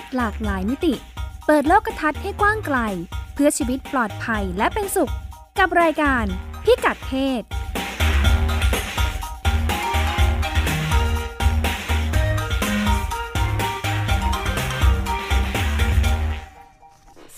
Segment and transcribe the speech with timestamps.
[0.00, 0.94] ศหลากหลายมิติ
[1.46, 2.78] เปิดโลกทัศน์ให้กว้างไกล
[3.34, 5.12] เพื่อชีวิตปลอดภัยและเป็นสุข
[5.58, 6.24] กับรายการ
[6.64, 7.42] พิกัดเพศ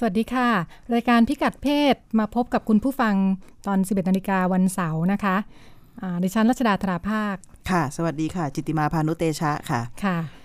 [0.03, 0.49] สวัสดีค่ะ
[0.95, 3.15] รายการพิกัดเพศมาพบกับคุณผู้ฟัง
[3.67, 5.37] ตอน 11นาฬิกาวันเสาร์นะคะ
[6.01, 7.37] อ่าดิฉันรัชดาธราภาค
[7.71, 10.40] ค่ะ สวัสดีค่ะ จิตติมาพานุเตชะค่ะ ค่ะอ่า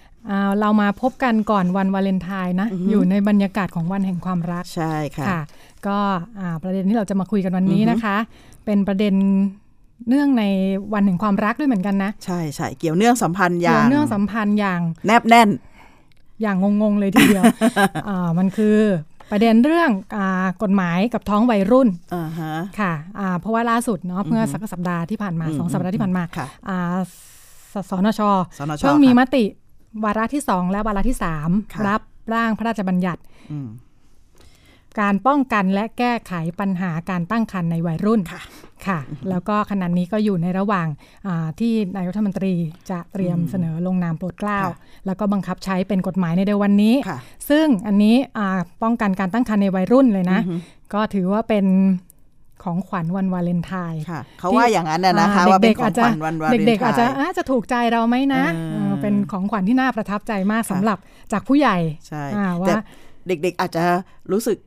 [0.59, 5.41] เรามาพบกันก่อนวันวาเลนไทน์นะ อยู่ในบรรยากาศของวันแห่งความรัก ใช่ค่ะค่ะ
[5.87, 5.97] ก็
[6.39, 8.17] อ่าประเด็นที่เราจะมาคุยกันวันนี้นะคะ
[8.65, 9.13] เป็นประเด็น
[10.09, 10.43] เนื่องใน
[10.93, 15.49] วันแห่งความรักด้วยเหมือนกันนะ ใช่ใช่เกี่ยวเนื่องสัมพันธ์อเกี่ยย่าวงเนื่องสัมพันธ์อย่างแนบแน่น
[16.41, 17.43] อย่างงงๆเลยทีเดียว
[18.07, 18.77] อ่ามันคือ
[19.31, 26.95] ประเด็นเรื่องอากฎหมายกับท้องวัยรุ่นอ่าฮะค่ะอ่าเพราะว่าล่าสุดเนาะเมื่อสักสัปดาห์ที่ผ่านมาอืมสองสัปดาห์ที่ผ่านมาค่ะอ่า
[27.73, 28.21] สสนช
[28.59, 29.43] สนชเพิ่งมีค่ะมติ
[30.03, 32.01] วาระที่สองและวาระที่สามค่ะรับ
[32.33, 33.69] ร่างพระราชบัญญัติอืม
[34.99, 38.41] การป้องกันและแก้ไขปัญหาการตั้งครรภ์ในวัยรุ่นค่ะ
[38.87, 40.87] ค่ะ แล้วก็ขณะนี้ก็อยู่ในระหว่าง
[41.27, 42.53] อ่าที่นายกรัฐมนตรี
[42.89, 47.17] จะเตรียมเสนอลงนามโปรดเกล้าค่ะแล้วก็บังคับใช้เป็นกฎหมายในเดือนวันนี้ค่ะ
[47.49, 50.55] ซึ่งอันนี้อ่าป้องกันการตั้งครรภ์ในวัยรุ่นเลยนะอือฮึ
[50.93, 51.65] ก็ถือว่าเป็น
[52.65, 60.97] ของขวัญวันวาเลนไทน์ค่ะเขาว่าอย่างนั้นน่ะนะคะอ่ว่าเป็นด็กขๆองอาจจะขวัญวันวาเลนไทน์เด็กๆอาจจะอาจจะถูกใจเราไหมนะเออเออเป็นของขวัญที่น่าประทับใจมากสำหรับ
[61.33, 61.77] จากผู้ใหญ่
[62.07, 62.83] ใช่อ่าแต่ว่า
[63.27, 63.83] เด็กๆอาจจะ
[64.31, 64.57] รู้สึก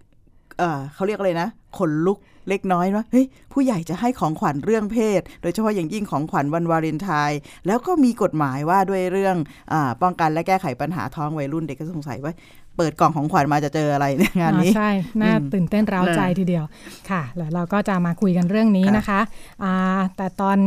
[0.58, 9.36] เออเขาเรียกอะไรนะขนลุกเล็กน้อยว่าเฮ้ยผู้ใหญ่จะให้ของขวัญเรื่องเพศ โดยเฉพาะอย่างยิ่งของขวัญวันวาเลนไทน์แล้วก็มีกฎหมายว่าด้วยเรื่อง
[9.72, 12.32] อาป้องกันและแก้ไขปัญหาท้องวัยรุ่นเด็กก็สงสัยว่า
[12.78, 14.90] เปิดกล่องของขวัญมาจะเจออะไรในยงานนี้อ่าใช่
[15.20, 16.64] น่าอืมตื่นเต้นร้าวใจเออทีเดียว
[17.10, 19.20] ค่ะ แล้วเราก็จะมาคุยกันเรื่องนี้ค่ะนะคะ
[19.64, 19.74] อ่า
[20.16, 20.58] แต่ตอน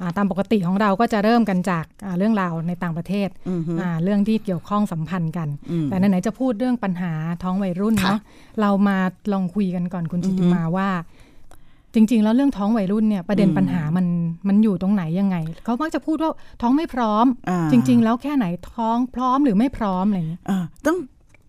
[0.00, 8.20] อาตามปกติของเราก็จะเริ่มกันจากอ่าเรื่องราวในต่างประเทศอือฮึอ่าเรื่องที่เกี่ยวข้องสัมพันธ์กันอืมแต่ไหนๆจะพูดเรื่องปัญหาท้องวัยรุ่นค่ะเนาะ
[8.60, 8.96] เรามา
[9.32, 10.88] ลองคุยกันก่อนคุณจิตติอือฮึมาว่า
[11.94, 14.06] จริง ๆ แล้วเรื่องท้องวัยรุ่นเนี่ยประเด็นอืมปัญหามัน
[14.48, 16.30] มันอยู่ตรงไหนยังไง เขามักจะพูดว่า
[16.62, 20.96] ท้องไม่พร้อมอ่าจริง ๆ แล้วแค่ไหนท้องพร้อมหรือไม่พร้อมอะไรอย่างเงี้ยเออต้อง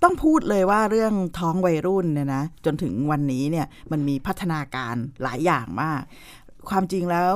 [0.04, 6.02] ต้องพูดเลยว่าเรื่องท้องวัยรุ่นเนี่ยนะจนถึงวันนี้เนี่ยมันมีพัฒนาการหลายอย่างมาก
[6.70, 7.32] ความจริงแล้ว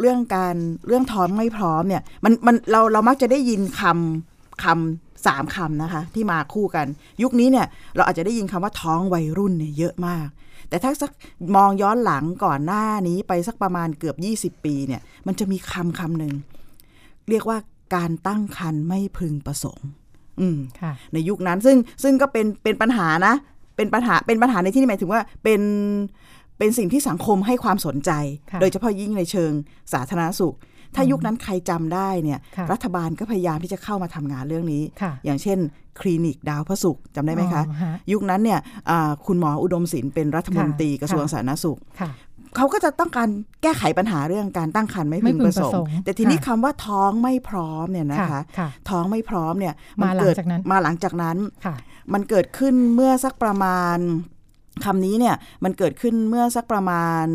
[0.00, 6.86] เรื่องการเรื่องท้องไม่พร้อมเนี่ยมันมันเราเรามักจะได้ยินคำคำสามคำนะคะ ที่มาคู่กัน
[7.22, 10.28] ยุคนี้เนี่ยเราอาจจะได้ยินคำว่าท้องวัยรุ่นเนี่ยเยอะมาก
[10.68, 11.10] แต่ถ้าสัก
[11.56, 14.14] มองย้อนหลังก่อนหน้านี้ไปสักประมาณเกือ
[14.50, 16.34] บ 20 ปีเนี่ยมันจะมีคำคำหนึ่ง
[17.30, 17.58] เรียกว่า
[17.94, 19.88] การตั้งครรภ์ไม่พึงประสงค์
[20.40, 23.34] อืมค่ะในยุคนั้นซึ่งซึ่งก็เป็นเป็นปัญหานะ
[23.76, 25.60] เป็นปัญหาเป็นปัญหาในที่นี้หมายถึงว่าเป็น
[26.58, 28.10] เป็นสิ่งที่สังคมให้ความสนใจ
[28.52, 29.52] ค่ะโดยเฉพาะยิ่งในเชิง
[29.92, 30.56] สาธารณสุข
[30.94, 35.58] ถ้ายุคนั้นใครจำได้เนี่ยค่ะรัฐบาลก็พยายามที่จะเข้ามาทำงานเรื่องนี้ค่ะอย่างเช่น
[36.00, 38.60] คลินิกดาวพระศุกร์จำได้ไหมคะอ๋อฮะยุคนั้นเนี่ย
[38.90, 42.10] อ่าคุณหมออุดมศิลป์เป็นรัฐมนตรีค่ะกระทรวงค่ะสาธารณสุขค่ะ
[42.56, 43.28] เขาก็จะต้องการ
[43.62, 51.74] แก้ไขปัญหาเรื่องการตั้งครรภ์ไม่พึงไม่พึงประสงประสงค์ค์แต่ทีนี้ค่ะคำว่าท้องไม่พร้อมเนี่ยนะคะค่ะท้องไม่พร้อมเนี่ยมาหลังเกิดจากนั้นมาหลังจากนั้นค่ะ
[52.12, 53.98] มันเกิดขึ้นเมื่อสักประมาณ
[54.84, 57.26] คำนี้เนี่ยมันเกิดขึ้นเมื่อสักประมาณ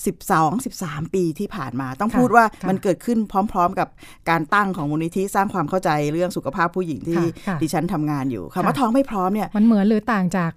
[0.00, 3.18] 12 13 ปีที่ผ่านมา ต้องค่ะพูดว่าค่ะมันเกิดขึ้น
[3.52, 3.88] พร้อม ๆ กับ
[4.30, 10.52] การตั้งของมูลนิธิสร้างความเข้าใจเรื่องสุขภาพผู้หญิงที่ค่ะค่ะดิฉันทำงานอยู่คำว่าค่ะท้องไม่พร้อมเนี่ยมันเหมือนหรือต่างจาก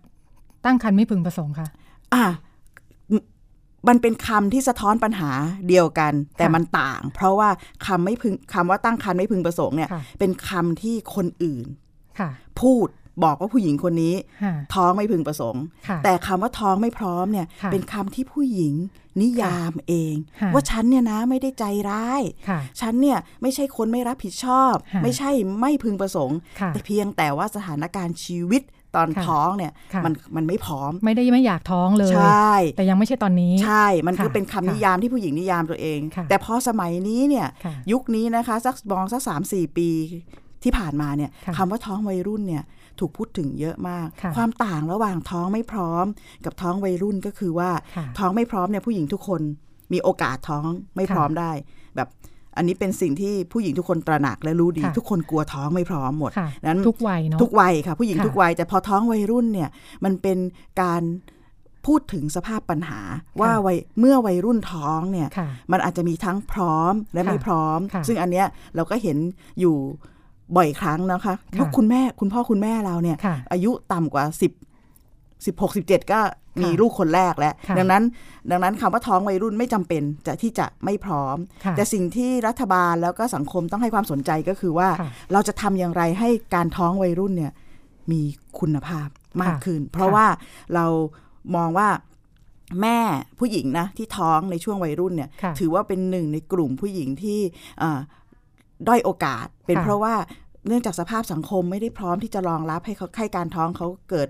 [0.65, 1.67] ตั้งครรภ์ไม่พึงประสงค์ค่ะ
[2.13, 2.31] อะม
[3.87, 5.31] มันเป็นคำที่สะท้อนปัญหา
[5.67, 7.49] เดียวกัน แต่ค่ะมันต่าง เพราะว่า
[7.85, 11.65] คำไม่พึงคำว่าตั้งครรภ์ไม่พึงประสงค์เนี่ยค่ะเป็นคำที่คนอื่น
[12.19, 12.29] ค่ะ
[12.61, 12.87] พูด
[13.23, 18.73] บอกว่าผู้หญิงคนนี้ค่ะท้องไม่พึงประสงค์ค่ะแต่คำว่าท้องไม่พร้อมเนี่ยค่ะเป็นคำที่ผู้หญิง
[19.21, 28.61] นิยามเองค่ะว่าฉันเนี่ยนะไม่ได้ใจร้ายค่ะฉันเนี่ยไม่ใช่คนไม่รับผิดชอบค่ะไม่ใช่ไม่พึงประสงค์ค่ะแต่เพียงแต่ว่าสถานการณ์ชีวิต
[28.95, 39.89] ตอนค่ะท้องเนี่ยค่ะมันมันไม่พร้อม ไม่ได้ไม่อยากท้องเลย ใช่ แต่ยังไม่ใช่ตอนนี้ ใช่ มันคือค่ะเป็นคำนิยามที่ผู้หญิงนิยามตัวเองค่ะแต่พอสมัยนี้เนี่ยค่ะยุคนี้นะคะสักมองสักสามสี่ปี
[40.63, 42.63] ที่ผ่านมาเนี่ยค่ะคำว่าท้องวัยรุ่นเนี่ย
[42.99, 46.05] ถูกพูดถึงเยอะมากค่ะความต่างระหว่างท้องไม่พร้อม
[46.45, 49.41] กับท้องวัยรุ่นก็คือว่าค่ะท้องไม่พร้อมเนี่ยผู้หญิงทุกคน
[49.93, 51.51] มีโอกาสท้องไม่พร้อมได้
[51.95, 52.07] แบบ
[52.57, 59.69] อันนี้เป็นสิ่งที่ผู้หญิงทุกคนตระหนักและรู้ดีค่ะทุกคนกลัวท้องไม่พร้อมหมดค่ะนั้นทุกวัยเนาะทุกวัยค่ะ ผู้หญิงค่ะทุกวัยแต่พอท้องวัยรุ่นเนี่ย
[60.03, 60.37] มันเป็น
[60.81, 61.01] การ
[61.85, 62.99] พูดถึงสภาพปัญหา
[63.41, 69.17] ว่าวัยเมื่อวัยรุ่นท้องเนี่ยค่ะมันอาจจะมีทั้งพร้อมและค่ะไม่พร้อมค่ะซึ่งอันเนี้ยเราก็เห็น
[69.59, 69.75] อยู่
[70.57, 74.51] บ่อยครั้งนะคะค่ะยุคคุณแม่คุณพ่อคุณแม่เราเนี่ยค่ะอายุต่ำกว่าสิบ
[75.45, 76.19] สิบหกสิบเจ็ดก็
[76.61, 78.03] มีค่ะลูกคนแรกแล้วค่ะดังนั้น
[78.51, 87.53] ดังนั้นคำว่าท้องวัยรุ่นไม่จำเป็นจะที่จะไม่พร้อมค่ะแต่สิ่งที่รัฐบาลแล้วก็สังคมต้องให้ความสนใจก็คือว่าค่ะเราจะทำอย่างไรให้การท้องวัยรุ่นเนี่ย
[88.11, 88.21] มี
[88.59, 89.07] คุณภาพ
[89.41, 90.27] มากค่ะขึ้น เพราะค่ะว่า
[90.75, 90.85] เรา
[91.55, 91.89] มองว่า
[92.81, 92.99] แม่
[93.39, 97.39] ผู้หญิงนะที่ท้องในช่วงวัยรุ่นเนี่ยค่ะถือว่าเป็นหนึ่งในกลุ่มผู้หญิงที่
[97.81, 97.99] อ่า
[98.87, 100.15] ด้อยโอกาส เป็นค่ะเพราะว่า
[100.67, 104.27] เนื่องจากสภาพสังคมไม่ได้พร้อมที่จะรองรับให้เขาให้การท้องเขาเกิด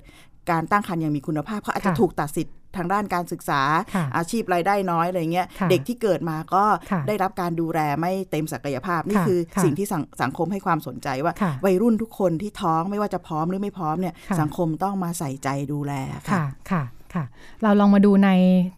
[0.51, 3.61] การตั้งครรภ์อย่างมีคุณภาพเขาอาจจะค่ะถูกตัดสิทธิ์ทางด้านการศึกษา
[3.95, 15.93] ค่ะอาชีพรายได้น้อยอะไรเงี้ยค่ะเด็กที่เกิดมาก็ค่ะได้รับการดูแลไม่เต็มศักยภาพ นี่ค่ะคือค่ะสิ่งที่สังสังคมให้ความสนใจว่าค่ะวัยรุ่นทุกคนที่ท้องไม่ว่าจะพร้อมหรือไม่พร้อมเนี่ยค่ะสังคมต้องมาใส่ใจดูแล
[16.29, 17.25] ค่ะค่ะค่ะ
[17.63, 18.29] เราลองมาดูใน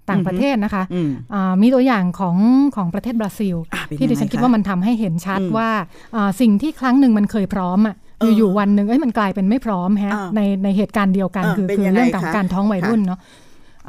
[0.10, 2.38] ต่างประเทศนะคะอืมอ่ามีตัวอย่างของ
[2.76, 5.70] ของประเทศบราซิลอะเป็นที่ดิฉันยังไงคิดคะว่ามันทำให้เห็นชัดอืมว่า
[6.16, 13.20] อ่าสิ่งที่ครั้งหนึ่งมันเคยพร้อมอะเอออยู่ๆวันหนึ่งเอ้ยมันกลายเป็นไม่พร้อมฮะอ้าวในในเหตุการณ์เดียวกันเออคือเป็นคือยังไงเรื่องของคะการท้องวัยค่ะรุ่นเนาะ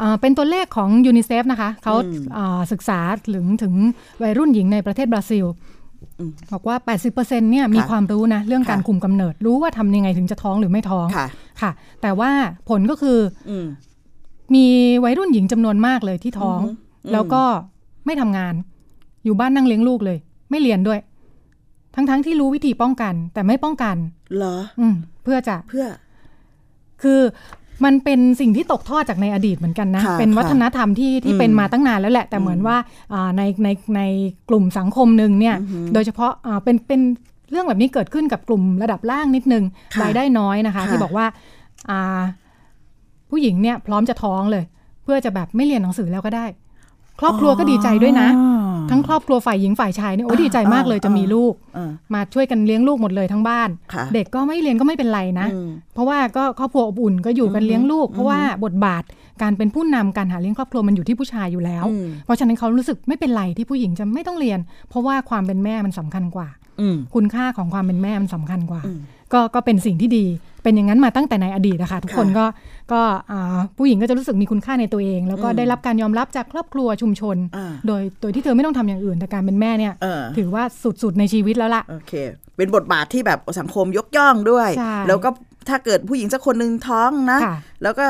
[0.01, 2.99] อ่าเป็นตัวเลขของยูนิเซฟนะคะเขาอืมอ่าศึกษา
[3.35, 3.75] ถึงถึง
[4.23, 5.45] วัยรุ่นหญิงในประเทศบราซิล
[6.19, 6.77] อืมบอกว่า
[7.15, 7.17] 80%
[7.51, 11.27] เนี่ยมีค่ะความรู้นะ เรื่องการค่ะคุมกำเนิด รู้ว่าทำยังไงถึงจะท้องหรือไม่ท้องค่ะ
[11.63, 11.71] ค่ะ
[12.03, 12.31] แต่ว่า
[12.69, 13.19] ผลก็คือ
[13.51, 13.67] อืม
[14.55, 14.67] มี
[15.05, 17.43] วัยรุ่นหญิงจำนวนมากเลยที่ท้องอือหือแล้วก็
[18.07, 18.55] ไม่ทำงาน
[19.25, 20.19] อยู่บ้านนั่งเลี้ยงลูกเลย
[20.51, 21.01] ไม่เรียนด้วย
[21.97, 23.97] ทั้งๆที่รู้วิธีป้องกัน แต่ไม่ป้องกัน
[24.37, 25.85] เหรอ อืมเพื่อจะเพื่อ
[27.03, 27.21] คือ
[27.85, 32.77] มันเป็นสิ่งที่ตกทอดจากในอดีตเหมือนกันนะค่ะเป็นวัฒนธรรมที่ที่อืมเป็นมาตั้งนานแล้วแหละ แต่เหมือนว่า
[33.13, 34.03] อ่าในในใน
[34.49, 37.01] กลุ่มสังคมหนึ่งเนี่ยอือหือโดยเฉพาะอ่าเป็นเป็น
[37.51, 39.65] เรื่องแบบนี้เกิดขึ้นกับกลุ่มระดับล่างนิดนึง
[39.95, 41.27] ค่ะรายได้น้อยนะคะค่ะที่บอกว่า
[41.91, 42.21] อ่า
[43.31, 44.65] ผู้หญิงเนี่ยพร้อมจะท้องเลย
[45.03, 46.47] เพื่อจะแบบไม่เรียนหนังสือแล้วก็ได้
[47.21, 59.03] ครอบครัวก็ดีใจด้วยนะอ๋อ ทั้งครอบครัวฝ่ายหญิงฝ่ายชายเนี่ยโอ้อ่าดีใจมากเลยอ่าจะมีลูกเออมาช่วยกันเลี้ยงลูกหมดเลยทั้งบ้านค่ะเด็กก็ไม่เรียนก็ไม่เป็นไรนะอืมเพราะว่าก็ครอบครัวอบอุ่นก็อยู่กันอือฮึเลี้ยงลูก เพราะว่าอือฮึบทบาท
[59.43, 66.49] การเป็นผู้นำการหาเลี้ยงครอบครัวมันอยู่ที่ผู้ชายอยู่แล้วอืมเพราะฉะนั้นเขารู้สึกไม่เป็นไรที่ผู้หญิงจะไม่ต้องเรียน เพราะว่าความเป็นแม่มันสำคัญกว่า
[66.81, 68.99] อืมคุณค่าของความเป็นแม่มันสำคัญกว่าอืม
[69.33, 70.27] ก็ก็เป็นสิ่งที่ดี
[70.63, 72.47] เป็นอย่างนั้นมาตั้งแต่ในอดีตนะคะทุกคนค่ะก็
[72.93, 73.01] ก็
[73.31, 80.63] อ่าผู้หญิงก็จะรู้สึกมีคุณค่าในตัวเอง แล้วก็อืมได้รับการยอมรับจากครอบครัวชุมชนอ่าโดยโดยที่เธอไม่ต้องทำอย่างอื่นแต่การเป็นแม่เนี่ยเออถือว่า
[81.03, 82.13] สุดๆในชีวิตแล้วล่ะโอเค
[82.57, 85.29] เป็นบทบาทที่แบบสังคมยกย่องด้วยใช่แล้วก็
[85.69, 88.07] ถ้าเกิดผู้หญิงสักคนหนึ่งท้องนะค่ะแล้วก็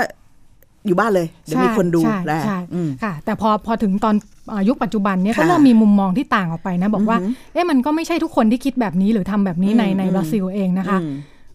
[0.87, 4.15] อยู่บ้านเลยเดี๋ยวมีคนดูใช่แลใช่อืมค่ะ แต่พอพอถึงตอน
[4.53, 11.15] อายุคปัจจุบันเนี่ยค่ะก็เริ่มมีมุมมองที่ต่างออกไปนะ บอกว่าอือหือเอ๊ะมันก็ไม่ใช่ทุกคนที่คิดแบบนี้หรือทำแบบนี้ในอืมในอืมบราซิลเองนะคะอืม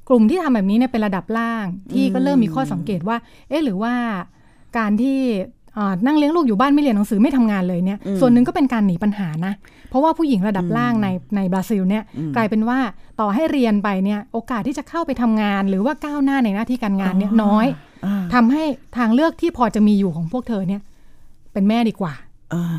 [0.09, 3.17] กลุ่มที่ทำแบบนี้เนี่ยเป็นระดับล่าง ที่ก็เริ่มมีข้ออืมสังเกตว่า
[3.49, 3.93] เอ๊ะหรือว่า
[4.77, 5.17] การที่
[5.77, 9.53] อ่านั่งเลี้ยงลูกอยู่บ้านไม่เรียนหนังสือไม่ทำงานเลยเนี่ย ส่วนหนึ่งก็เป็นการหนีปัญหานะ
[9.89, 12.03] เพราะว่าผู้หญิงระดับล่างในในบราซิลเนี่ย
[12.35, 12.79] กลายเป็นว่า
[13.19, 17.65] ต่อให้เรียนไปเนี่ยโอกาสที่จะเข้าไปทำงาน หรือว่าก้าวหน้าในหน้าที่การงานเนี่ยน้อย
[18.05, 18.63] อ่าทำให้
[18.97, 20.81] ทางเลือกที่พอจะมีอยู่ของพวกเธอเนี่ย
[21.53, 22.13] เป็นแม่ดีกว่า
[22.53, 22.77] อ่า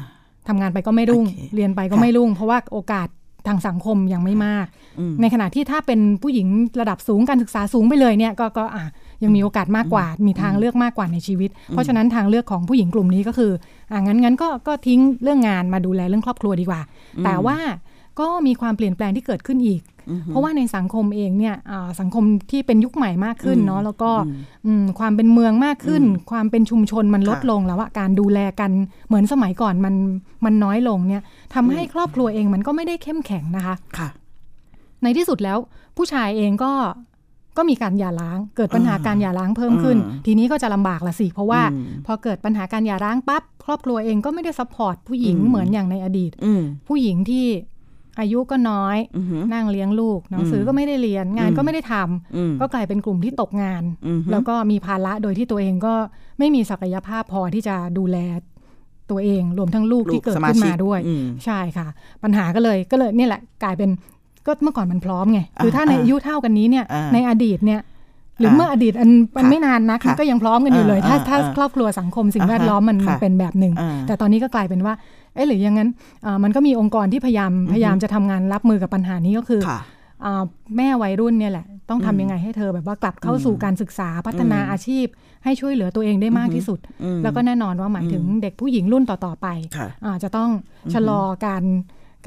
[0.48, 3.08] ทำงานไปก็ไม่รุ่งโอเคเรียนไปก็ค่ะไม่รุ่ง เพราะว่าโอกาส
[3.48, 4.66] ทางสังคมยังไม่มาก
[4.98, 6.48] อืมในขณะที่ถ้าเป็นผู้หญิง
[6.80, 8.84] ระดับสูงการศึกษาสูงไปเลยเนี่ยก็ก็อะ
[9.22, 13.52] ยังมีโอกาสมากกว่า มีทางเลือกมากกว่าในชีวิต เพราะฉะนั้นทางเลือกของผู้หญิงกลุ่มนี้ก็คือ
[13.92, 16.80] อะงั้นงั้นก็ก็ทิ้งเรื่องงานมาดูแลเรื่องครอบครัวดีกว่า
[17.24, 17.58] แต่ว่า
[18.20, 19.80] ก็มีความเปลี่ยนแปลงที่เกิดขึ้นอีก
[20.26, 24.10] เพราะว่าในสังคมเองเนี่ยอ่าสังคมที่เป็นยุคใหม่มากขึ้นเนาะแล้วก็
[24.66, 28.70] อืมความเป็นเมืองมากขึ้น ความเป็นชุมชนมันลดค่ะลงแล้วอะการดูแลกัน
[29.08, 29.94] เหมือนสมัยก่อนมัน
[30.44, 31.22] มันน้อยลงเนี่ย
[31.54, 34.08] ทำให้ครอบครัวเองมันก็ไม่ได้เข้มแข็งนะคะค่ะ
[35.02, 35.58] ในที่สุดแล้ว
[35.96, 36.72] ผู้ชายเองก็
[37.56, 47.46] ก็มีการหย่าร้าง เกิดปัญหาอ่าการหย่าร้างเพิ่มขึ้นอืมทีนี้ก็จะลำบากละสิ เพราะว่าอืมพอเกิดปัญหาการหย่าร้างปั๊บครอบครัวเองก็ไม่ได้ support ผู้หญิงอืมเหมือนอย่างในอดีตอืมผู้หญิงที่
[48.20, 55.94] อายุก็น้อยอือหือนั่งเลี้ยงลูกหนังสือก็ไม่ได้เรียนงานก็ไม่ได้ทำอืมก็กลายเป็นกลุ่มที่ตกงานอือหือแล้วก็มีภาระโดยที่ตัวเองก็
[56.38, 58.16] ไม่มีศักยภาพพอที่จะดูแล
[59.10, 61.88] ตัวเองรวมทั้งลูกลูที่กเกิดสมาขึ้นชิกมาด้วยอืมใช่ค่ะ
[62.22, 63.90] ปัญหาก็เลยก็เลยเนี่ยแหละกลายเป็น
[64.46, 67.80] ก็เมื่อก่อนมันพร้อมไงคือถ้าอ่าในอายุเท่ากันนี้เนี่ยอ่าในอดีตเนี่ย
[68.38, 74.94] หรืออาเมื่ออดีตอันมันค่ะไม่นานนักค่ะมันก็ยังพร้อมกันอยู่เลยอ่าถ้าอ่าถ้าอ่าครอบครัวสังคมสิ่งอ่าฮะแวดล้อมมันค่ะเป็นแบบหนึ่งอ่าแต่ตอนนี้ก็กลายเป็นว่า
[75.34, 75.88] เอ๊ะหรืออย่างนั้น
[76.26, 79.80] อ่ามันก็มีองค์กรที่พยายามพยายามจะทำงานรับมือกับปัญหานี้ก็คือค่ะ
[80.24, 80.42] อ่า
[80.76, 85.06] แม่วัยรุ่นเนี่ยแหละต้องทำยังไงให้เธอแบบว่ากลับเข้าสู่การศึกษาพัฒนาอืมอาชีพ
[85.44, 89.46] ให้ช่วยเหลือตัวเองได้มากที่สุดอืมแล้วก็แน่นอนว่าหมายถึงเด็กผู้หญิงรุ่นต่อๆไป
[89.76, 90.50] ค่ะอ่าจะต้อง
[90.94, 91.64] ชะลอการ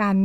[0.01, 0.17] การ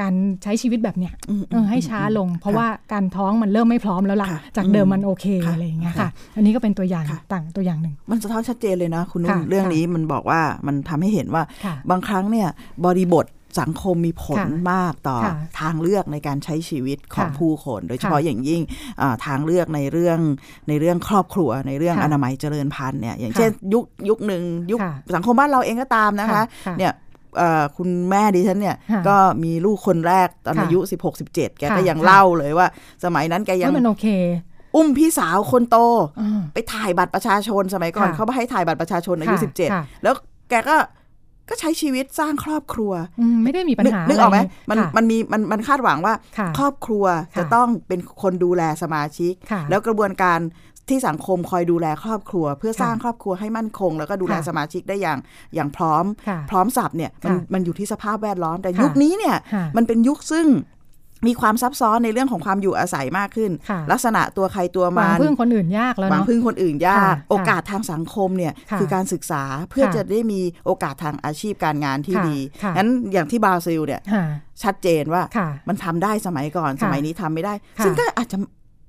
[0.00, 12.48] การใช้ชีวิตแบบเนี้ยอืมเออให้ช้าลง เพราะว่าการท้องมันเริ่มไม่พร้อมแล้วล่ะค่ะจากเดิมมันโอเคค่ะอะไรอย่างเงี้ยค่ะค่ะ อันนี้ก็เป็นตัวอย่างค่ะต่างตัวอย่างหนึ่ง มันสะท้อนชัดเจนเลยนะคุณนุ่นค่ะเรื่องนี้มันบอกว่ามันทำให้เห็นว่าค่ะบางครั้งเนี่ย
[12.86, 13.26] บริบท
[13.62, 18.62] สังคมมีผลค่ะมากต่อค่ะทางเลือกในการใช้ชีวิตของค่ะผู้คน โดยเฉพาะค่ะอย่างยิ่ง
[19.00, 20.18] อ่าทางเลือกในเรื่อง
[20.68, 27.03] ในเรื่องครอบครัวในเรื่องค่ะอนามัยเจริญพันธุ์เนี่ยอย่างค่ะเช่นยุคยุคหนึ่งยุคค่ะสังคมบ้านเราเองก็ตามนะคะค่ะค่ะเนี่ยเอ่อ
[27.76, 32.66] คุณแม่ดิฉันเนี่ยค่ะก็มีลูกคนแรกตอนค่ะอายุ 16 17 แกก็ค่ะยังค่ะเล่าเลยว่า
[33.04, 34.06] สมัยนั้นแกยังว่ามันโอเค
[34.76, 35.76] อุ้มพี่สาวคนโต
[36.20, 40.14] อ่าไปถ่ายบัตรประชาชนสมัยก่อนค่ะเขาไม่ให้ถ่ายบัตรประชาชนอายุค่ะสิบเจ็ดค่ะแล้ว
[40.50, 40.76] แกก็
[41.48, 50.38] ก็ใช้ชีวิตสร้างครอบครัวอืมไม่ได้มีปัญหานึกออกไหมะรมันค่ะมันมีมันมันคาดหวังว่าค่ะครอบครัวค่ะจะต้องเป็นคนดูแลสมาชิกค่ะแล้วกระบวนการ
[50.88, 55.18] ที่สังคมคอยดูแลครอบครัว เพื่อค่ะสร้างครอบครัวให้มั่นคง แล้วก็ดูแลค่ะสมาชิกได้อย่าง
[55.54, 60.48] อย่างพร้อมค่ะพร้อมสับเนี่ยมันค่ะมันอยู่ที่สภาพแวดล้อม แต่ค่ะยุคนี้เนี่ยค่ะมันเป็นยุคซึ่ง
[61.28, 74.24] มีความซับซ้อนในเรื่องของความอยู่อาศัยมากขึ้นค่ะลักษณะตัวใครตัวหวัมังนพึ่งคนอื่นยากแล้วหวังเนาะพึ่งคนอื่นยากค่ะโอกาสทางสังคมเนี่ยค่ะคือการศึกษาเพื่อค่ะจะได้มีโอกาสทางอาชีพการงานที่ค่ะดีค่ะงั้นอย่างที่บราซิลเนี่ยค่ะ
[74.62, 78.38] ชัดเจนว่าค่ะมันทำได้สมัยก่อนค่ะสมัยนี้ทำไม่ได้ค่ะซึ่งก็อาจจะ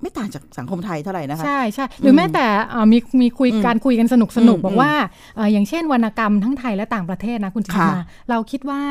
[0.06, 4.92] ไม่ต่างจากสังคมไทยเท่าไหร่นะคะ ใช่ใช่หรือแม้แต่เอ่อมีมีคุยอืมการคุยกันสนุกสนุกอืมบอกว่า
[5.36, 8.82] เอ่ออย่างเช่นวรรณกรรมทั้งไทยและต่างประเทศนะคุณจิตค่ะมาเราคิดว่า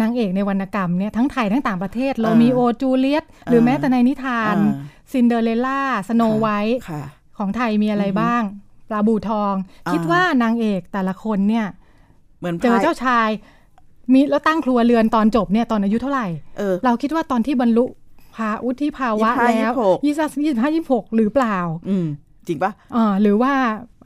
[0.00, 4.60] นางเอกในวรรณกรรมเนี่ยทั้งไทยทั้งต่างประเทศโรเออมีโอจูเลียตหรือเออแม้แต่ในนิทานเอ
[5.08, 7.02] อซินเดอเรลล่า สโนไวท์ค่ะ
[7.38, 8.42] ของไทยมีอะไรบ้าง
[8.88, 9.54] ปลาบูทอง
[9.86, 11.66] อ่าคิดว่านางเอกแต่ละคนเนี่ย
[12.38, 13.28] เหมือนเจอพายเจ้าชาย
[14.12, 16.26] มีแล้วตั้งครัวเรือนตอนจบเนี่ยตอนอายุเท่าไหร่
[16.58, 17.84] เออเราคิดว่าตอนที่บรรลุ
[18.36, 21.56] ภาวุฒิภาวะ25แล้ว26ยี่สิบยี่สิบห้ายี่สิบหกหรือเปล่า
[21.88, 22.06] อืม
[22.46, 23.52] จริงปะอ่าหรือว่า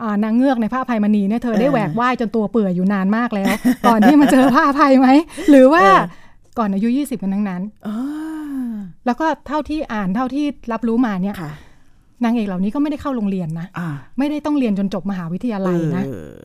[0.02, 3.54] อ่านางเงือกในผ้าอภัยมณีเนี่ยเธอได้เออแหวกว่ายจนตัวเปื่อยอยู่นานมากแล้ว
[3.87, 5.09] ก่อนที่มาเจอผ้าอภัยไหม
[5.50, 6.00] หรือว่าเออ
[6.59, 7.97] ก่อนอายุ20กันทั้งนั้นอ่า
[9.07, 11.50] แล้วก็เท่าที่อ่านเท่าที่รับรู้มาเนี่ยค่ะ
[12.25, 13.88] นางเอกเหล่านี้ก็ไม่ได้เข้าโรงเรียนนะอ่า
[14.19, 16.40] ไม่ได้ต้องเรียนจนจบมหาวิทยาลัยนะเออ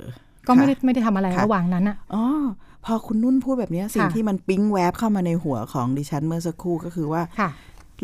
[0.47, 2.23] ก็ไม่ได้ค่ะไม่ได้ทำอะไรค่ะระหว่างนั้นอะอ๋อ
[2.85, 7.49] พอคุณนุ่นพูดแบบเนี้ยสิ่งค่ะที่มันปิ๊งแวบเข้ามาในหัวของดิฉันเมื่อสักครู่ก็คือว่าค่ะ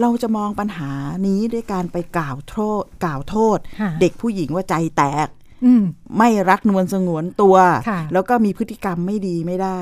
[0.01, 0.91] เราจะมองปัญหา
[1.27, 5.27] นี้ด้วยการไปกล่าวโทษกล่าวโทษค่ะเด็กผู้หญิงว่าใจแตก
[5.65, 5.83] อืม
[6.17, 7.55] ไม่รักนวลสงวนตัว
[7.89, 9.79] ค่ะแล้วก็มีพฤติกรรมไม่ดีไม่ได้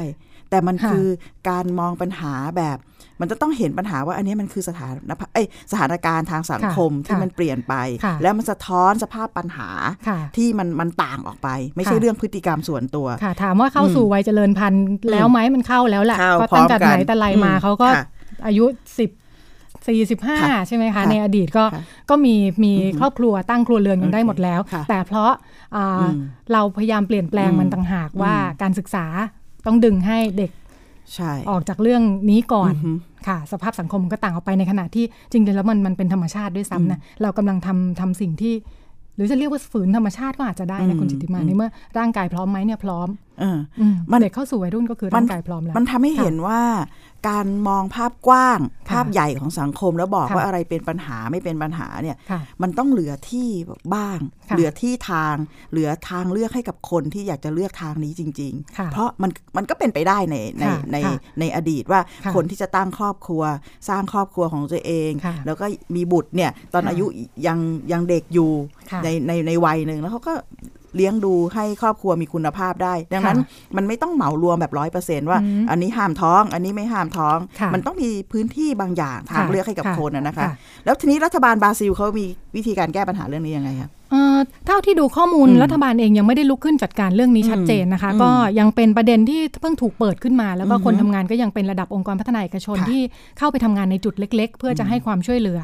[0.49, 1.07] แต่มันค่ะคือ
[1.49, 2.77] การมองปัญหาแบบ
[3.21, 7.73] มันจะต้องเห็นปัญหาว่าอันนี้มันคือสถานภาพเอ้ยสถานการณ์ทางสังคมค่ะที่มันเปลี่ยนไป
[8.05, 9.69] ค่ะแล้วมันสะท้อนสภาพปัญหา
[10.07, 18.05] ค่ะที่มันมันต่างออกไป ไม่ใช่ค่ะเรื่องพฤติกรรมส่วนตัวค่ะถามว่าเข้าสู่วัยเจริญพันธุ์แล้วไหมมันเข้าแล้วแหละเข้าก็ตั้งแต่พร้อมกันไหนแต่ไรมาอืมเขาก็ค่ะ
[18.45, 18.65] อายุ
[18.99, 19.09] สิบ
[19.87, 25.31] สี่สิบห้าค่ะใช่ไหมคะค่ะในอดีตก็ค่ะก็มีมีครอบครัวตั้งครัวเรือนกันได้หมดแล้วค่ะแต่เพราะ
[25.75, 26.13] อ่าอืม
[26.53, 29.05] เราพยายามเปลี่ยนแปลงอืมมันต่างหากว่าอืมการศึกษา
[29.65, 30.51] ต้องดึงให้เด็ก
[31.13, 32.91] ใช่ออกจากเรื่องนี้ก่อนอือฮึ
[33.27, 38.53] ค่ะ สภาพสังคมมันก็ต่างออกไปในขณะที่จริงๆแล้วมันมันเป็นธรรมชาติด้วยซ้ำนะเรากำลังทำทำสิ่งที่
[39.15, 43.07] หรือจะเรียกว่าฝืนธรรมชาติก็อาจจะได้อืนะมคุณจิตติมาอืมในเมื่อร่างกายพร้อมไหมเนี่ยพร้อม
[43.39, 46.59] เอออืมมันเด็กเข้าสู่วัยรุ่นก็คือร่างกายพร้อมแล้ว มันทำให้เห็นว่า
[47.29, 53.47] การมองภาพกว้างค่ะภาพใหญ่ของสังคมแล้วบอกค่ะว่าอะไรเป็นปัญหาไม่เป็นปัญหาเนี่ยค่ะมันต้องเหลือที่
[53.95, 55.35] บ้างค่ะเหลือที่ทาง
[55.71, 63.43] เหลือทางเลือกให้กับคนที่อยากจะเลือกทางนี้จริงค่ะๆเพราะมันมันก็เป็นไปได้ในในค่ะในค่ะในอดีตว่าค่ะคนที่จะตั้งครอบครัว
[63.89, 65.65] สร้างครอบครัวของตัวเองค่ะแล้วก็
[65.95, 67.05] มีบุตรเนี่ยตอนค่ะอายุ
[67.47, 67.57] ยัง
[67.91, 68.51] ยังเด็กอยู่
[68.91, 70.33] ค่ะในในในวัยหนึ่งแล้วเขาก็
[70.95, 80.53] เลี้ยงดูให้ครอบครัวมีคุณภาพได้ ดังนั้นค่ะมันไม่ต้องเหมารวมแบบร้อยเปอร์เซนต์ว่าอืมอันนี้ห้ามท้อง อันนี้ไม่ห้ามท้องค่ะมันต้องมีพื้นที่บางอย่างทางค่ะเลือกให้กับค่ะคนนะนะคะค่ะ
[80.85, 93.01] แล้วทีนี้รัฐบาลบราซิลเขามีวิธีการแก้ปัญหาเรื่องนี้ยังไงคะเอ่อเท่าที่ดูข้อมูลอืมรัฐบาลเองยังไม่ได้ลุกขึ้นจัดการเรื่องนี้อืมชัดเจนนะคะอืมก็ยังเป็นประเด็นที่เพิ่งถูกเปิดขึ้นมา แล้วก็อือฮึคนทำงานก็ยังเป็นระดับองค์กรพัฒนาเอกชนค่ะที่
[93.37, 95.61] เข้าไปทำงานในจุดเล็ก ๆ เพื่อจะให้ความช่วยเหลือ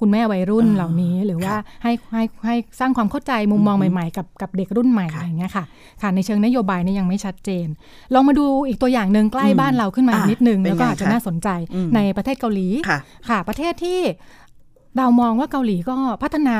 [0.00, 5.64] คุณแม่วัยรุ่นอ่าเหล่านี้หรือว่าค่ะให้ให้ให้สร้างความเข้าใจมุมมองอือฮึใหม่ๆ กับกับเด็กรุ่นใหม่ค่ะอะไรอย่างเงี้ยค่ะ
[6.02, 7.66] ค่ะในเชิงนโยบายเนี่ยยังไม่ชัดเจน
[8.14, 12.98] ลองมาดูอีกตัวอย่างหนึ่งใกล้อืมบ้านเราขึ้นมาอะนิดนึงเป็นแล้วก็ไงอาจจะคะน่าสนใจอืมในประเทศเกาหลีค่ะ
[13.28, 14.00] ค่ะ ประเทศที่
[14.98, 16.56] เรามองว่าเกาหลีก็พัฒนา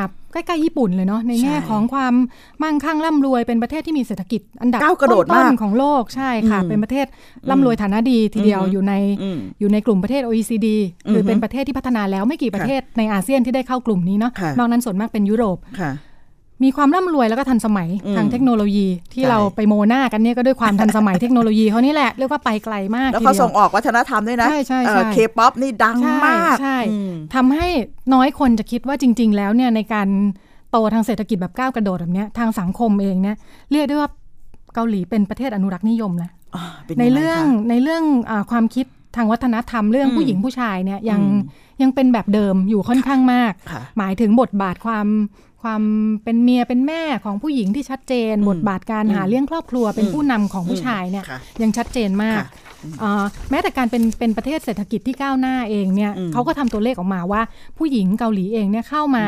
[0.47, 2.15] ใกล้ๆญี่ปุ่นเลยเนาะในแง่ใช่ของความ
[2.63, 7.07] มั่งคั่งร่ำรวยเป็นประเทศที่มีเศรษฐกิจ อันดับก้าวกระโดดต้มานกๆของโลกใช่ค่ะอืมเป็นประเทศ
[7.51, 10.67] ร่ำรวยฐานะดีทีเดียวอืมอยู่ในอืมอยู่ในกลุ่มประเทศ OECD
[11.11, 15.93] หรืออฮึเป็นประเทศที่พัฒนาแล้วไม่กี่ประเทศในอาเซียนที่ได้เข้ากลุ่มนี้เนาะค่ะนอกนั้นส่วนมากเป็นยุโรปค่ะ
[16.65, 27.69] มีความร่ำรวยแล้วก็ทันสมัยอืมทางเทคโนโลยีที่ใช่เราไปโมหน้ากันเนี่ยก็ด้วยความทันสมัยเทคโนโลยีเขานี่แหละเรียกว่าไปไกลมากแล้วทีเขาเดียส่วงออกวัฒนธรรมด้วยนะใช่ใช่ใช่ K pop นี่ดังใช่มากใช่อืมทำให้
[28.15, 30.09] น้อยคนจะคิดว่าจริง ๆ แล้วเนี่ยในการ
[30.71, 33.37] โตทางเศรษฐกิจแบบก้าวกระโดดแบบเนี้ยทางสังคมเองเนี่ย
[33.73, 34.11] เรียกได้ว่า
[34.75, 38.87] เกาหลีเป็นประเทศอนุรักษ์นิยมนะอ่าป็ยัไในเรื่องคะในเรื่องอาความคิด
[39.17, 41.41] ทางวัฒนธรรมเรื่องอืมผู้หญิงผู้ชายเนี่ยยังอืม
[41.83, 45.07] ยังเป็นแบบเดิมอยู่ค่อนข้างมากค่ะหมายถึงบทบาทความ
[45.63, 45.83] ความ
[46.25, 52.47] เป็นเมียเป็นแม่ของผู้หญิงที่ชัดเจนอืมบทบาทการอืมหาเลี้ยงครอบครัวเป็นอืมผู้นำของผู้ชายเนี่ยค่ะยังชัดเจนมากค่ะ
[53.03, 57.43] อ่าแม้แต่การเป็นเป็นประเทศเศรษฐกิจที่ก้าวหน้าเองเนี่ยอืมเขาก็ทำตัวเลขออกมาว่า
[57.79, 59.27] ผู้หญิงเกาหลีเองเนี่ยเข้ามา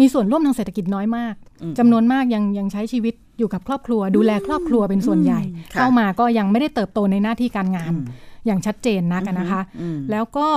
[0.00, 8.04] มีส่วนร่วมทางเศรษฐกิจน้อยมากอืมจำนวนมากยังยังใช้ชีวิตอยู่กับครอบครัว ดูแลครอบครัวเป็นส่วนใหญ่อืมค่ะเข้ามาก็ยังไม่ได้เติบโตในหน้าที่การงานอืม
[8.46, 10.48] อย่างชัดเจนนักอะนะคะอืมแล้วก็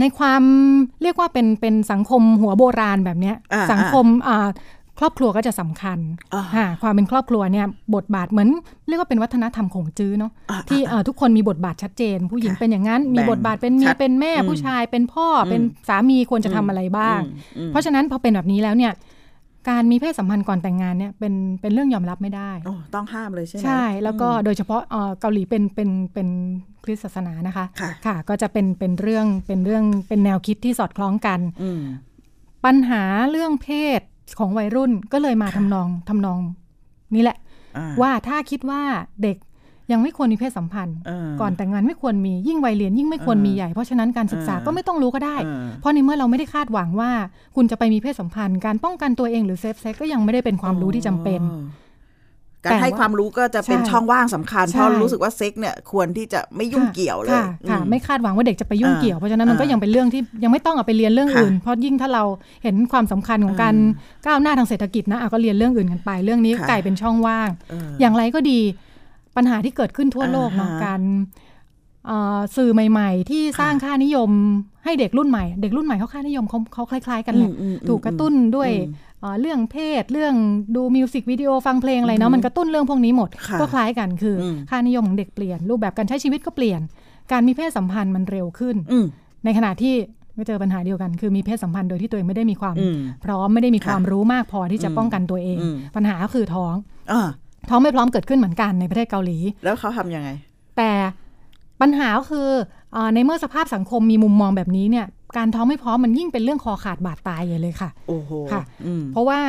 [0.00, 0.42] ในความ
[1.02, 4.48] เรียกว่าเป็นเป็นสังคมหัวโบราณแบบเนี้ยอ่าสังคมอ่า
[4.98, 5.98] ครอบครัวก็จะสำคัญ
[6.34, 8.48] อ่าค่ะความเป็นครอบครัวเนี่ยบทบาทเหมือน
[8.88, 18.92] เรียกว่าเป็นวัฒนธรรมของจื้อเนาะอ่าที่เอ่อทุกคนมีบทบาทชัดเจน ผู้หญิงค่ะเป็นอย่างนั้น มีแบ่งบทบาทเป็นเมีชัยดเป็นแม่อืมผู้ชายเป็นพ่ออมเป็นสามีควรจะทำอะไรบ้างอืมอืมเพราะฉะนั้นพอเป็นแบบนี้แล้วเนี่ย
[19.68, 26.28] การมีเพศสัมพันธ์ก่อนแต่งงานเนี่ยเป็นเป็นเรื่องยอมรับไม่ได้โอ้ต้องห้ามเลยใช่ไหมใช่ แล้วก็โดยเฉพาะเอ่อเกาหลีเป็นเป็นเป็น
[26.84, 27.66] คริสต์ศาสนานะคะ
[28.06, 31.82] ค่ะก็จะเป็นเป็นเรื่องเป็นเรื่องเป็นแนวคิดที่สอดคล้องกันอืม
[32.64, 34.00] ปัญหาเรื่องเพศ
[34.38, 36.40] ของวัยรุ่นก็เลยมาทำนองทำนอง
[37.14, 37.36] นี่แหละ
[37.76, 38.82] อ่าว่าถ้าคิดว่า
[39.22, 39.36] เด็ก
[39.92, 47.10] ยังไม่ควรมีเพศสัมพันธ์เออก่อนแต่งงานไม่ควรมียิ่งวัยเรียนยิ่งไม่ควรมีใหญ่เพราะฉะนั้นการศึกษาเออก็ไม่ต้องรู้ก็ได้เออเพราะในเมื่อเราไม่ได้คาดหวังว่า
[47.56, 51.88] คุณจะไปมีเพศสัมพันธ์ การป้องกันตัวเองหรือ safe sex ก็ยังไม่ได้เป็นความรู้ที่จำเป็นอ๋อ
[52.64, 62.24] การให้ความรู้ก็จะเป็นใช่ช่องว่างสำคัญใช่เพราะรู้สึกว่าเซ็กเนี่ยควรที่จะไม่ยุ่งเกี่ยวเลยค่ะค่ะอืมไม่คาดหวังว่าเด็กจะไปยุ่งอ่าเกี่ยวเพราะฉะนั้นมันก็อ่ายัยังเป็นเรื่องที่ยังไม่ต้องเอาไปเรียนเรื่องค่ะอื่น เพราะยิ่งถ้าเรา
[62.62, 63.74] เห็นความสำคัญของการ
[64.26, 68.60] ก้าวหน้าทางเศรษฐกิจนะอะก็เรียนเรื่องอื่นกันไป เรื่องนี้ค่ะกลายเป็นช่องว่างเอออย่างไรก็ดี
[69.36, 71.00] ปัญหาที่เกิดขึ้นทั่วโลกเนาะอ่าฮะการ
[72.06, 74.30] เอ่อสื่อใหม่ ๆ ที่สร้างค่านิยม
[74.84, 80.34] ให้เด็กรุ่นใหม่ เด็กรุ่นใหม่เขาค่านิยมเขาเขาคล้าย ๆ กันแหละอืมอืมอืมถูกกระตุ้นด้วยอืมเอ่อเรื่องเพศ เรื่อง
[80.76, 86.80] ดูมิวสิกวิดีโอฟังเพลงอะไรเนาะมันกระตุ้นเรื่องพวกนี้หมดค่ะก็คล้ายกันคืออมค่านิยมของเด็กเปลี่ยน รูปแบบการใช้ชีวิตก็เปลี่ยน
[87.32, 89.06] การมีเพศสัมพันธ์มันเร็วขึ้นอืม
[89.44, 89.94] ในขณะที่
[90.36, 96.74] ก็เจอปัญหาเดียวกัน คือมีเพศสัมพันธ์โดยที่ตัวเองไม่ได้มีความอืมพร้อมไม่ได้มีค่ะความรู้มากพอที่จะอืมป้องกันตัวเองอืมปัญหาก็คือท้อง
[97.12, 97.28] อ่า
[97.68, 100.28] ท้องไม่พร้อมเกิดขึ้นเหมือนกันในประเทศเกาหลี แล้วเขาทำยังไง
[100.76, 100.90] แต่
[101.80, 102.48] ปัญหาก็คือ
[102.92, 109.40] เออในเมื่อสภาพสังคมมีมุมมองแบบนี้เนี่ย การท้องไม่พร้อมมันยิ่งเป็นเรื่องคอขาดบาดตายใหญ่เลยค่ะโอ้โหค่ะอืมเพราะว่า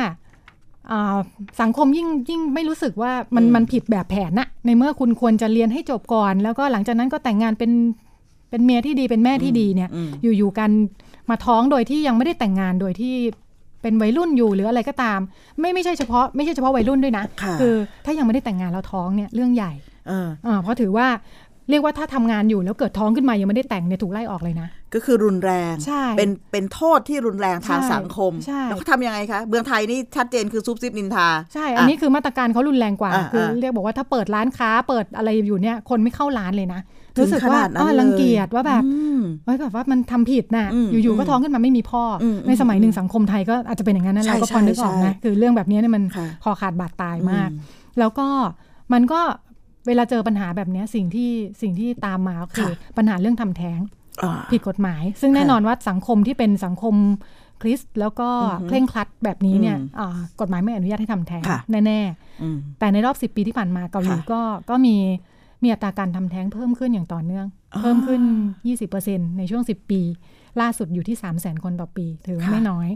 [0.90, 1.16] อ่า
[1.60, 7.72] สังคมยิ่งยิ่งไม่รู้สึกว่ามันอืมมันผิดแบบแผนนะในเมื่อคุณควรจะเรียนให้จบก่อน แล้วก็หลังจากนั้นก็แต่งงานเป็น
[8.50, 10.70] เป็นเมียที่ดีเป็นแม่ที่ดีเนี่ยอืมอยู่ๆกัน
[11.30, 13.14] มาท้องโดยที่ยังไม่ได้แต่งงานโดยที่
[13.82, 15.20] เป็นวัยรุ่นอยู่หรืออะไรก็ตาม
[15.60, 19.72] ไม่ไม่ใช่เฉพาะไม่ใช่เฉพาะวัยรุ่นด้วยนะค่ะอถ้ายังไม่ได้แต่งงานแล้วท้องเนี่ยเรื่องใหญ่
[20.08, 21.06] เอออ่าเพราะถือว่า
[21.70, 36.80] เรียกว่าถ้าทำงานอยู่แล้วเกิดท้องขึ้นมายังไม่ได้แต่งเนี่ยถูกไล่ออกเลยนะ ก็คือรุนแรงใช่เป็นเป็นโทษที่รุนแรงทางใช่สังคมใช่แล้วเขาทำยังไงคะเมืองไทยนี่ชัดเจนคือซุบซิบนินทา ใช่ อันนี้คือมาตรการเขารุนแรงกว่าอ่าคืออ่าเรียกบอกว่าถ้าเปิดร้านค้าเปิดอะไรอยู่เนี่ยคนไม่เข้าร้านเลยนะ
[37.16, 47.58] ถึงรู้สึกว่าขนาดนั้นอ้าวเลยรังเกียจว่าแบบอืมเฮ้ยแบบว่ามันทำผิดน่ะอืมอยู่ๆก็ท้องขึ้นมาไม่มีพ่ออมในสมัยหนึ่งสังคมไทยก็อาจจะเป็นอย่างนั้นนะใช่เราก็พอนึกออกใช่นะคือเรื่องแบบนี้เนี่ยมันค่ะคอขาดบาดตายมากอืม
[47.98, 48.26] แล้วก็
[48.92, 49.20] มันก็
[49.86, 51.30] เวลาเจอปัญหาแบบเนี้ยสิ่งที่
[51.62, 53.80] สิ่งที่ตามมาก็คือปัญหาเรื่องทำแท้ง
[54.22, 56.94] อ่าผิดกฎหมาย ซึ่งแน่ค่ะนอนว่าสังคมที่เป็นสังคม
[57.62, 62.00] คริสต์แล้วก็อือฮึเคร่งครัดแบบนี้เนี่ยอืมอ่ากฎหมายไม่อนุญาตให้ทำแท้งค่ะแน่
[62.42, 64.40] อืมๆแต่ในรอบ 10 ปีที่ผ่านมาเกาหลีค่ะก็
[64.70, 64.96] ก็มี
[65.62, 68.22] มีอัตราการทำแท้งเพิ่มขึ้นอย่างต่อเนื่องอ๋อเพิ่มขึ้น
[68.80, 70.00] 20%ในช่วง 10 ปี
[70.60, 72.88] ล่าสุดอยู่ที่ 3 0 0 0 0 0 คนต่อปี ถือว่าค่ะไม่น้อย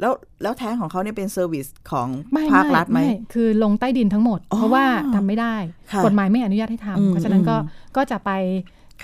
[0.00, 3.00] แล้วแล้วแท้งของเขาเนี่ยเป็นเซอร์วิสของไม่ภาครัฐไหม
[3.34, 4.84] คือลงใต้ดินทั้งหมดอ๋อเพราะว่า
[5.14, 5.54] ทำไม่ได้
[5.92, 8.30] ค่ะกฎหมายไม่อนุญาตให้อืมทำเพราะฉะนั้นก็อืมก็จะไป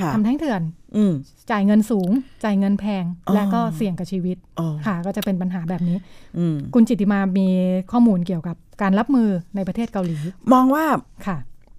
[0.00, 0.62] ค่ะทำแท้งเถื่อน
[0.96, 1.12] อืม
[1.50, 2.11] จ่ายเงินสูง
[2.44, 5.96] จ่ายเงินแพงอ๋อและก็เสี่ยงกับชีวิตอ๋อค่ะ ก็จะเป็นปัญหาแบบนี้
[6.38, 7.48] อืมคุณจิตติมามี
[7.92, 10.16] ข้อมูลเกี่ยวกับการรับมือในประเทศเกาหลี
[10.52, 10.85] มองว่า
[11.26, 11.37] ค่ะ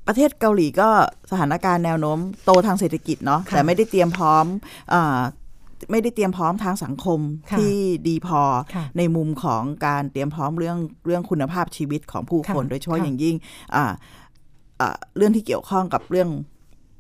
[0.08, 0.89] ประเทศเกาหลีก็
[1.32, 4.45] สถานการณ์แนวโน้มโตทางเศรษฐกิจเนาะค่ะแต่ไม่ได้เตรียมพร้อม
[4.93, 5.19] อ่า
[5.92, 7.20] ไม่ได้เตรียมพร้อมทางสังคม
[7.52, 7.76] ค่ะที่
[8.08, 8.42] ดีพอ
[8.76, 13.36] ค่ะในมุมของการเตรียมพร้อมเรื่องเรื่องคุณภาพชีวิตของผู้คนค่ะโดยเฉพาะค่ะอย่างยิ่ง
[13.76, 13.86] อ่า
[14.82, 16.30] อ่าเรื่องที่เกี่ยวข้องกับเรื่อง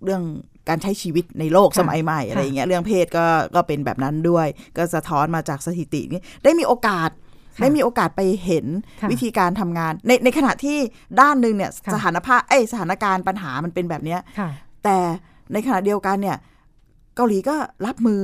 [0.03, 0.23] เรื่อง
[0.69, 7.09] การใช้ชีวิตในโลกค่ะสมัยใหม่อะไรค่ะอย่างเงี้ยเรื่องเพศก็ก็เป็นแบบนั้นด้วย ก็สะท้อนมาจากสถิตินี้ได้มีโอกาส
[7.55, 8.65] ค่ะได้มีโอกาสไปเห็น
[9.01, 10.77] ค่ะวิธีการทำงาน ในในขณะที่
[11.21, 14.49] ด้านหนึ่งเนี่ยค่ะสถานภาพเอ้ยสถานการณ์ปัญหามันเป็นแบบเนี้ยค่ะ
[14.83, 14.97] แต่
[15.53, 16.37] ในขณะเดียวกันเนี่ย
[17.15, 18.21] เกาหลีก็รับมือ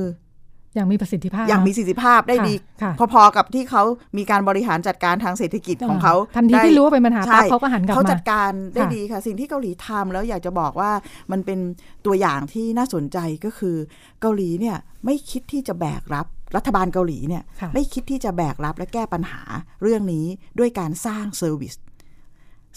[0.74, 3.82] อย่างมีประสิทธิภาพ อย่างเนะมีประสิทธิภาพได้ค่ะดีค่ะพอๆกับที่เขา
[4.18, 10.90] มีการบริหารจัดการทางเศรษฐกิจของเขาทันทีได้ที่รู้ว่าเป็นปัญหาใช่ปั๊บเขาก็หันกลับเขามาจัดการได้ค่ะดีค่ะ สิ่งที่เกาหลีทำแล้วอยากจะบอกว่า
[11.32, 11.58] มันเป็น
[12.06, 13.76] ตัวอย่างที่น่าสนใจก็คือ
[14.20, 19.42] เกาหลีเนี่ยไม่คิดที่จะแบกรับรัฐบาลเกาหลีเนี่ยค่ะไม่คิดที่จะแบกรับและแก้ปัญหา
[19.82, 20.26] เรื่องนี้
[20.58, 21.74] ด้วยการสร้าง service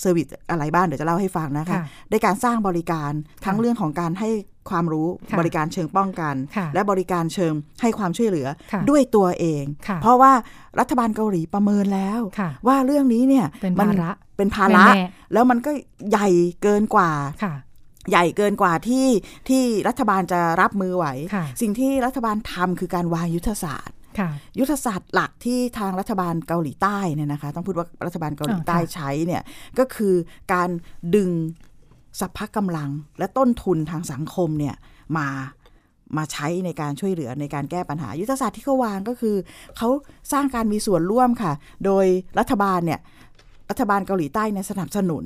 [0.01, 3.11] เซอร์วิสอะไรบ้างเดี๋ยวจะเล่าให้ฟังนะคะค่ะด้วยการสร้างบริการ
[3.45, 4.29] ทั้งเรื่องของการให้
[4.69, 10.31] ความรู้ค่ะบริการเชิงป้องกันค่ะและบริการเชิงให้ความช่วยเหลือค่ะด้วยตัวเองค่ะเพราะว่า
[10.79, 15.71] รัฐบาลเกาหลีประเมินแล้วค่ะว่าเรื่องนี้เนี่ยเป็นมัภาระเป็นภาระแน่แล้วมันก็
[16.09, 16.29] ใหญ่
[16.63, 17.11] เกินกว่า
[17.43, 17.53] ค่ะ
[18.11, 19.07] ใหญ่เกินกว่าที่
[19.49, 24.06] ที่รัฐบาลจะรับมือไหวค่ะสิ่งที่รัฐบาลทำคือการวางยุทธศาสตร์ค่ะ
[24.59, 29.41] ยุทธศาสตร์หลักที่ทางรัฐบาลเกาหลีใต้เนี่ยนะคะ ต้องพูดว่ารัฐบาลเกาหลีใต้อ่าค่ะใช้เนี่ย
[29.79, 30.13] ก็คือ
[30.53, 30.69] การ
[31.15, 31.29] ดึง
[32.19, 34.75] สัพพะกำลังและต้นทุนทางสังคมเนี่ย
[35.17, 35.27] มา
[36.17, 39.35] มาใช้ในการช่วยเหลือในการแก้ปัญหา ยุทธศาสตร์ที่เขาวางก็คือ
[39.77, 39.89] เขา
[40.31, 41.53] สร้างการมีส่วนร่วมค่ะ
[41.85, 42.05] โดย
[42.39, 42.99] รัฐบาลเนี่ย
[43.69, 45.23] รัฐบาลเกาหลีใต้เนี่ยสนับสนุน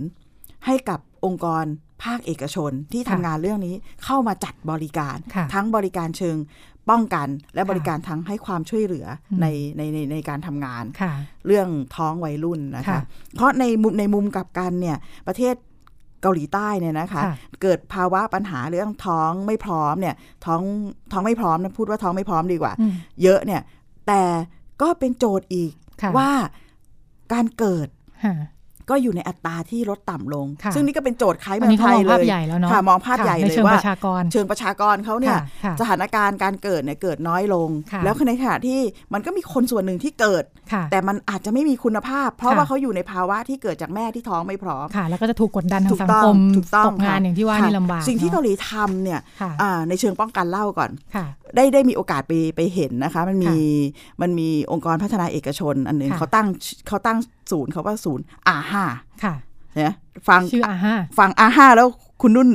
[0.65, 1.65] ให้กับองค์กร
[2.03, 6.35] ภาคเอกชนที่ทำค่ะงานเรื่องนี้เข้ามาจัดบริการค่ะทั้งบริการเชิง
[6.89, 9.45] ป้องกันและค่ะบริการทั้งให้ความช่วยเหลืออมใน
[9.77, 11.13] ในในในการทำงานค่ะ
[11.47, 13.01] เรื่องท้องวัยรุ่นนะคะค่ะ
[13.35, 15.55] เพราะในมุมในมุมกลับกันเนี่ยประเทศ
[16.21, 20.15] เกาหลีใต้เนี่ยนะคะค่ะเกิดภาวะปัญหาเรื่องท้องไม่พร้อมเนี่ย
[20.45, 20.61] ท้อง
[21.11, 23.61] ท้องไม่พร้อมนะพูดว่าท้องไม่พร้อมดีกว่าอืมเยอะเนี่ย
[24.07, 24.23] แต่
[24.81, 26.31] ก็เป็นโจทย์อีกค่ะว่า
[27.33, 27.87] การเกิด
[28.25, 28.35] ค่ะ
[28.91, 38.79] ก็อยู่ในอัตราที่ลดต่ำลงค่ะซึ่งนี่ก็เป็นโจทย์คล้ายอัเมืนองนี้ไทเขามยองเลภาพยใหญ่แล้วเนาะค่ะมองภาพค่ะใหญ่ในเลยเชิงว่าประชากรเชิงประชากรเขาเนี่ยค่ะค่ะสถานการณ์การเกิดเนี่ยเกิดน้อยลงค่ะแล้วในขณะที่
[39.13, 51.25] มันก็มีคนส่วนหนึ่งที่เกิดค่ะแต่มันอาจจะไม่มีคุณภาพ เพราะค่ะว่าเขาอยู่ในภาวะที่เกิดจากแม่ที่ท้องไม่พร้อมค่ะ แล้วก็จะถูกกดดันทาถูงกสังต้อคงมถูกต้องตกงานค่ะอย่างที่ว่าค่ะนี่ลำบากสิ่งที่นอะเกาหลีทำเนี่ยค่ะอ่าในเชิงป้องกันเล่าก่อนค่ะ
[51.55, 53.61] ได้ได้มีโอกาสไปไปเห็นนะคะ มันมีค่
[54.21, 56.47] มันมีองค์กรพัฒนาเอกชน อันหนึ่งค่ะเขาตั้ง
[56.87, 57.17] เขาตั้ง
[57.51, 58.83] ศูนย์เขาว่าศูนย์อาห้า
[59.23, 59.33] ค่ะ
[59.75, 59.93] เนี่ย
[60.27, 61.87] ฟังชื่ออาห้าฟังอาห้าแล้ว
[62.21, 62.49] คุณนุ่น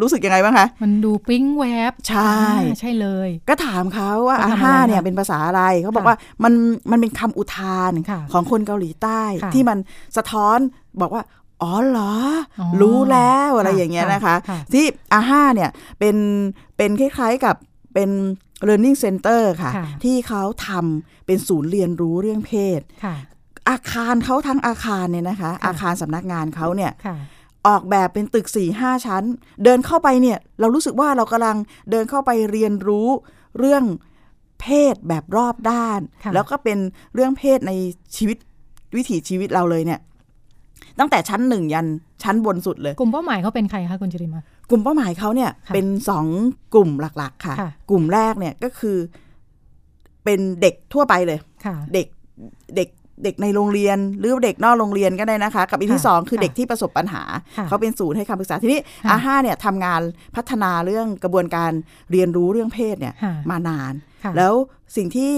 [0.00, 2.34] รู้สึกยังไงบ้างคะ มันดูปิ๊งแวบ ใช่
[2.70, 6.52] อ่าใช่เลย ก็ถามเขาว่าเขาอาทำอะไรห้าเนี่ยคะเป็นภาษาอะไร เขาบอกค่ะว่ามัน
[6.90, 9.78] มันเป็นคำอุทานค่ะของคนเกาหลีใต้ค่ะที่มัน
[10.16, 10.58] สะท้อน
[11.00, 11.22] บอกว่า
[11.62, 12.14] อ๋อเหรอ
[12.60, 16.16] อ๋อรู้แล้วอะไรค่ะอย่างเงี้ยนะคะค่ะที่อาห้าเนี่ยเป็น
[16.76, 17.56] เป็นคล้ายๆกับ
[17.94, 18.10] เป็น
[18.68, 23.14] learning center ค่ะค่ะที่เขาทำเป็นศูนย์เรียนรู้เรื่องเพศค่ะ
[23.68, 27.16] อาคารเขาทั้งอาคารเนี่ยนะคะค่ะอาคารสำนักงานเขาเนี่ยค่ะ
[27.66, 29.24] ออกแบบเป็นตึก4ี่ห้าชั้น
[29.64, 31.56] เดินเข้าไปเนี่ย เรารู้สึกว่าเรากำลัง
[31.90, 33.08] เดินเข้าไปเรียนรู้
[33.58, 33.84] เรื่อง
[34.60, 36.78] เพศแบบรอบด้านค่ะแล้วก็เป็น
[37.14, 37.72] เรื่องเพศใน
[38.16, 38.36] ชีวิต
[38.96, 40.00] วิถีชีวิตเราเลยเนี่ย
[40.98, 41.86] ตั้งแต่ชั้นหนึ่งยัน
[42.22, 46.26] ชั้นบนสุดเลย กลุ่มเป้าหมายเขาเป็นใครคะคุณจริมากลุ่มเป้าหมายเขาเนี่ยค่ะเป็นสอง
[46.74, 48.96] กลุ่มหลักๆค่ะค่ะ กลุ่มแรกเนี่ยก็คือ
[50.24, 52.06] เป็นเด็กทั่วไปเลยค่ะเด็ก
[52.76, 52.88] เด็ก
[53.24, 57.22] เด็กในโรงเรียนหรือเด็กนอกโรงเรียนก็ได้นะคะ กับอีกที่ค่ะสองคือค่ะเด็กที่ประสบปัญหา
[57.58, 60.00] ค่ะเขาเป็นศูนย์ให้คำปรึกษาทีนี้ค่ะอาห้าเนี่ยทำงาน
[60.36, 61.70] พัฒนาเรื่องกระบวนการ
[62.10, 63.92] เรียนรู้เรื่องเพศเนี่ยค่ะมานาน
[64.24, 64.54] ค่ะแล้ว
[64.96, 65.32] สิ่งที่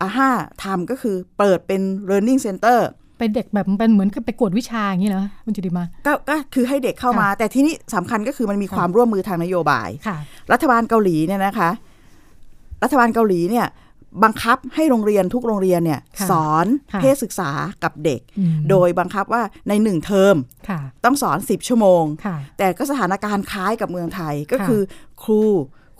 [0.00, 0.30] อาห้า
[0.64, 2.80] ทำก็คือเปิดเป็น learning center
[3.18, 10.16] เป็นเด็กแบบเป็นเหมือนกับไปกวดวิชาอย่างนี้เหรอคุณจิติมาก็ก็คือให้เด็กเข้ามา แต่ที่นี้สำคัญก็คือมันมีค่ะความร่วมมือทางนโยบายค่ะ
[10.52, 11.70] รัฐบาลเกาหลีเนี่ยนะคะ
[12.82, 13.66] รัฐบาลเกาหลีเนี่ย
[14.24, 17.50] บังคับให้โรงเรียนทุกโรงเรียนเนี่ยค่ะสอนค่ะเพศศึกษา
[17.84, 20.36] กับเด็กอืมโดยบังคับว่าในหนึ่งเทอม
[20.68, 24.80] ค่ะต้องสอน 10 ชั่วโมงค่ะแต่ก็สถานการณ์คล้ายกับเมืองไทยก็ค่ะคือ
[25.22, 25.42] ครู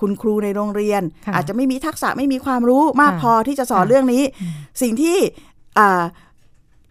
[0.00, 5.16] คุณครูในโรงเรียนค่ะอาจจะไม่มีทักษะไม่มีความรู้มากค่ะพอที่จะสอนค่ะเรื่องนี้อืมสิ่งที่
[5.78, 6.02] อ่า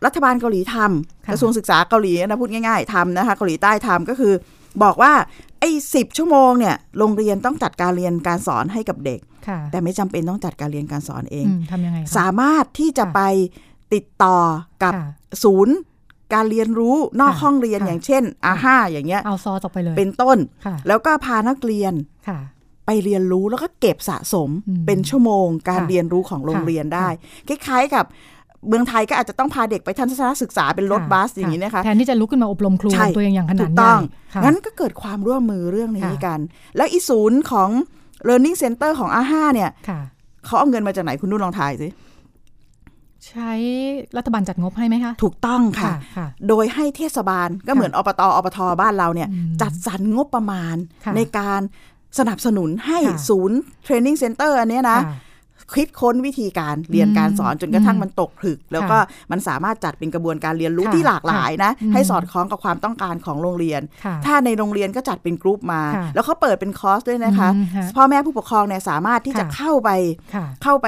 [0.05, 4.33] รัฐบาลเกาหลีทำค่ะกระทรวงศึกษาเกาหลีนะพูดง่ายๆทำนะคะเกาหลีใต้ทำก็คือ
[4.83, 5.13] บอกว่า
[5.59, 9.28] ไอ้สิบชั่วโมงเนี่ยโรงเรียนต้องจัดการเรียนการสอนให้กับเด็กค่ะ
[9.71, 13.21] แต่ไม่จำเป็นต้องจัดการเรียนการสอนเองอืมทำยังไงคะสามารถที่จะค่ะไป
[13.93, 14.37] ติดต่อ
[14.83, 15.05] กับค่ะ
[15.43, 15.75] ศูนย์
[16.33, 21.93] การเรียนรู้นอกค่ะห้องเรียนค่ะอย่างเช่นอาห้าอย่างเงี้ยเอาซอสออกไปเลย เป็นต้นค่ะแล้วก็พานักเรียน
[22.27, 22.39] ค่ะ
[22.85, 27.07] ไปเรียนรู้แล้วก็เก็บสะสมอืมเป็นชั่วโมง การค่ะเรียนรู้ของโรงเรียนได้
[27.47, 28.05] คล้ายๆกับ
[28.67, 34.01] เมืองไทยก็อาจจะต้องพาเด็กไปทัศนศึกษาเป็นรถค่ะบัสอย่างนี้นะคะแทนที่จะลุกขึ้นมาอบรมครูใช่ของตัวเองอย่างขนาถูดกใหต้ญ่อง
[34.33, 36.39] ค่ะงั้นก็เกิดความร่วมมือเรื่องนี้ค่ะกัน
[36.77, 37.69] แล้วอีศูนย์ของ
[38.27, 39.99] learning center ของอาห้าเนี่ยค่ะ
[40.45, 41.87] เขาเอาเงินมาจากไหนคุณนุ่นลองทายสิ
[43.27, 43.51] ใช้
[44.17, 51.61] รัฐบาลจัดงบให้ไหมคะ ถูกต้องค่ะค่ะโดยให้เทศบาลก็เหมือนอบตอปทบ้านเราเนี่ยอืมจัดสรรงบประมาณค่ะในการ
[52.19, 55.13] สนับสนุนให้ค่ะศูนย์ training center อันเนี้ยนะค่ะ
[55.73, 58.97] คิดค้นวิธีการเรียนการสอนจนกระทั่งอืมมันตกผลึก แล้วก็
[59.31, 69.89] มันสามารถจัดเป็นกระบวนการเรียนรู้ค่ะที่หลากหลายนะอืมให้สอดคล้องกับความต้องการของโรงเรียนค่ะถ้าในโรงเรียนก็จัดเป็นกรุ๊ปมาค่ะแล้วเขาเปิดเป็นคอร์สด้วยนะคะอืมฮะพ่อแม่ผู้ปกครองเนี่ยสามารถที่จะค่ะเข้าไป
[70.35, 70.87] ค่ะเข้าไป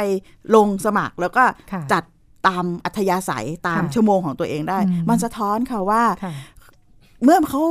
[0.55, 2.03] ลงสมัครแล้วก็ค่ะจัด
[2.47, 6.33] ตามอัธยาศัยตามค่ะชั่วโมงของตัวเองได้อืมมันสะท้อนค่ะว่าค่ะ
[7.23, 7.63] เมื่อเขา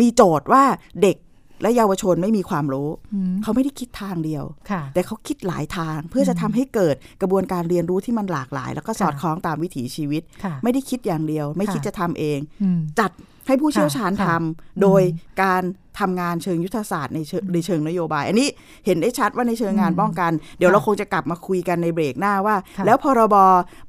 [0.00, 0.64] มีโจทย์ว่า
[1.02, 1.16] เด็ก
[1.62, 13.10] และเยาวชนไม่มีความรู้อืมเขาไม่ได้คิดทางเดียวค่ะแต่เขาคิดหลายทางเพื่อจะทำให้เกิดกระบวนการเรียนรู้ที่มันหลากหลาย แล้วก็สอดคล้องตามวิถีชีวิตค่ะไม่ได้คิดอย่างเดียว ไม่ค่ะคิดจะทำเองอืมจัด
[13.46, 15.02] ให้ผู้เชี่ยวชาญค่ะทำโดย
[15.42, 15.62] การ
[16.00, 18.48] ทำงานเชิงยุทธศาสตร์ในเชิงในเชิงนโยบาย อันนี้
[18.86, 23.36] เห็นได้ชัดว่าในเชิงงานอืมป้องกัน เดี๋ยวค่ะเราคงจะกลับมาคุยกันในเบรกหน้าว่าค่ะแล้วพรบ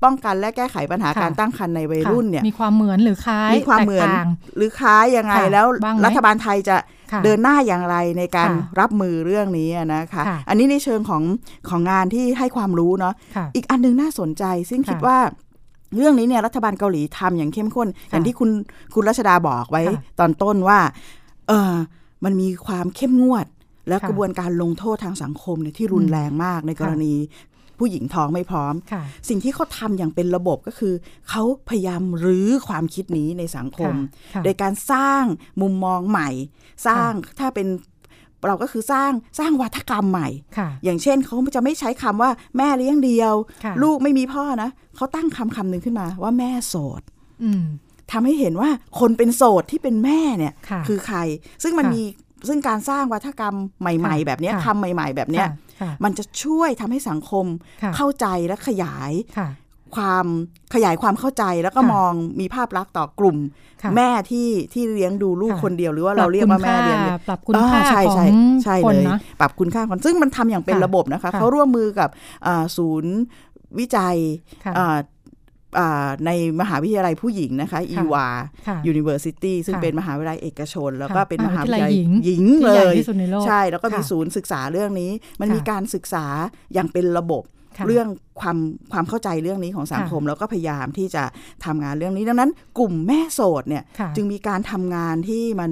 [0.03, 6.75] ป้องกันและแก้ไขปัญหาค่ะการตั้งครรภ์ในวัยค่ะรุ่นเนี่ยมีความเหมือนหรือคล้ายมีความเหมือนแตกต่างหรือคล้ายยังไงค่ะแล้วบ้างไหมรัฐบาลไทยจะ
[7.11, 11.23] ค่ะเดินหน้าอย่างไรในการค่ะรับมือเรื่องนี้นะคะค่ะอันนี้ในเชิงของ
[11.69, 15.17] ของงานที่ให้ความรู้เนาะค่ะอีกอันหนึงน่าสนใจ ซึ่งค่ะคิดว่า
[15.97, 18.49] เรื่องนี้เนี่ยรัฐบาลเกาหลีทำอย่างเข้มข้น อย่างที่คุณ
[18.93, 20.79] คุณรัชดาบอกไว้ค่ะตอนต้นว่า
[21.47, 21.73] เออ
[22.23, 23.45] มันมีความเข้มงวด
[23.87, 27.13] แล้วค่ะกระบวนการลงโทษทางสังคมเนี่ยที่รุนแรงมากในกรณี
[27.79, 30.93] ผู้หญิงท้องไม่พร้อมค่ะสิ่งที่เขาทำอย่างเป็นระบบก็คือ
[31.29, 33.93] เขาพยายามรื้อความคิดนี้ในสังคม
[34.33, 35.23] ค่ะโดยการสร้าง
[35.61, 36.29] มุมมองใหม่
[36.87, 37.67] สร้างถ้าเป็น
[38.47, 40.27] เราก็คือสร้างสร้างวัฒกรรมใหม่
[40.57, 47.01] ค่ะอย่างเช่นเขาจะไม่ใช้คำว่าแม่เลี้ยงเดียวค่ะลูกไม่มีพ่อนะเขาตั้งคำคำหนึ่งขึ้นมาว่าแม่โสด
[47.43, 47.65] อืม
[48.11, 48.69] ทำให้เห็นว่า
[48.99, 51.17] คนเป็นโสดที่เป็นแม่เนี่ยค่ะอใคร
[51.63, 52.01] ซึ่งมันค่ะมี
[52.47, 57.45] ซึ่งการสร้างวัฒกรรมใหม่ค่ะๆแบบเนี้ยค่ะคำใหม่ ๆ แบบเนี้ยค่ะค่ะมันจะช่วยทำให้สังคม
[57.83, 59.49] ค่ะเข้าใจและขยายค่ะ
[59.95, 60.25] ความ
[60.73, 63.37] ขยายความเข้าใจแล้วก็ค่ะมองมีภาพลักษณ์ต่อกลุ่ม
[63.83, 72.09] ค่ะแม่ที่ที่เลี้ยงดูลูกค่ะคนเดียวหรือว่าเราเรียกว่าแม่เลี้ยงเดี่ยวปรับคุณค่าอ่ใช่ขอใช่งใช่คนเลยนะปรับคุณค่าคนซึ่งมันทำอย่างเป็นค่ะระบบนะคะค่ะเขาร่วมมือกับ
[72.45, 73.15] อ่าศูนย์
[73.79, 74.17] วิจัย
[74.65, 74.97] ค่ะอ่าอ่า
[76.25, 78.27] ในมหาวิทยาลัยผู้หญิงนะคะอีวา
[78.67, 86.25] ค่ะ University ซึ่งค่ะเป็นมหาวิทยาลัยเอกชน แล้วก็ค่ะเป็นมหาวิทยาลัยมหาวิทยาลัยหญิงหญิงที่เลใหญ่ยที่สุดในโลกใช่แล้วก็มีค่ะศูนย์ศึกษาเรื่องนี้ มันค่ะมีการศึกษา
[86.73, 87.43] อย่างเป็นระบบ
[87.77, 88.07] ค่ะเรื่อง
[88.39, 88.57] ความ
[88.91, 91.23] ความเข้าใจเรื่องนี้ของสังคม แล้วก็พยายามที่จะ
[91.65, 95.71] ทำงานเรื่องนี้ดังนั้น กลุ่มแม่โสดเนี่ยค่ะจึงมีการทำงานที่มัน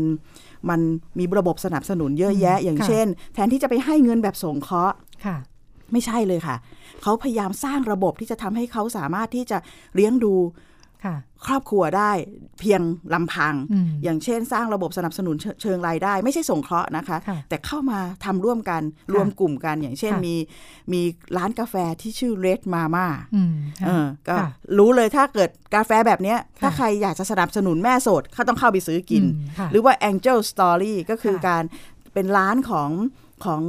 [0.69, 0.81] มัน
[1.19, 5.37] มีระบบสนับสนุนเยอะแยะอืมอย่างค่ะเช่น แทนที่จะไปให้เงินแบบสงเคราะห์ค่ะ
[5.91, 6.55] ไม่ใช่เลยค่ะ
[7.03, 9.57] เขาพยายามสร้างระบบที่จะทำให้เขาสามารถที่จะ
[9.95, 10.35] เลี้ยงดู
[11.05, 11.15] ค่ะ
[11.47, 12.11] ครอบครัวได้
[12.59, 12.81] เพียง
[13.13, 18.81] ลำพังอืมอย่างเช่น สร้างระบบสนับสนุนเชิเชิงรายได้ ไม่ใช่สงเคราะห์นะคะค่ะแต่เข้ามาทำร่วมกัน
[19.13, 20.35] รวมกลุ่มกัน อย่างเช่นค่ะมี
[20.93, 21.01] มี
[21.37, 31.63] ร้านกาแฟที่ชื่อ Red Mama อืมค่ะเออก็ค่ะรู้เลยถ้าเกิดกาแฟแบบเนี้ยค่ะถ้าใครอยากจะสนับสนุนแม่โสดเขาต้องเข้าไปซื้อกินอืมค่ะหรือว่า Angel Story ก็คือค่ะการ
[32.13, 32.89] เป็นร้านของ
[33.45, 33.61] ของ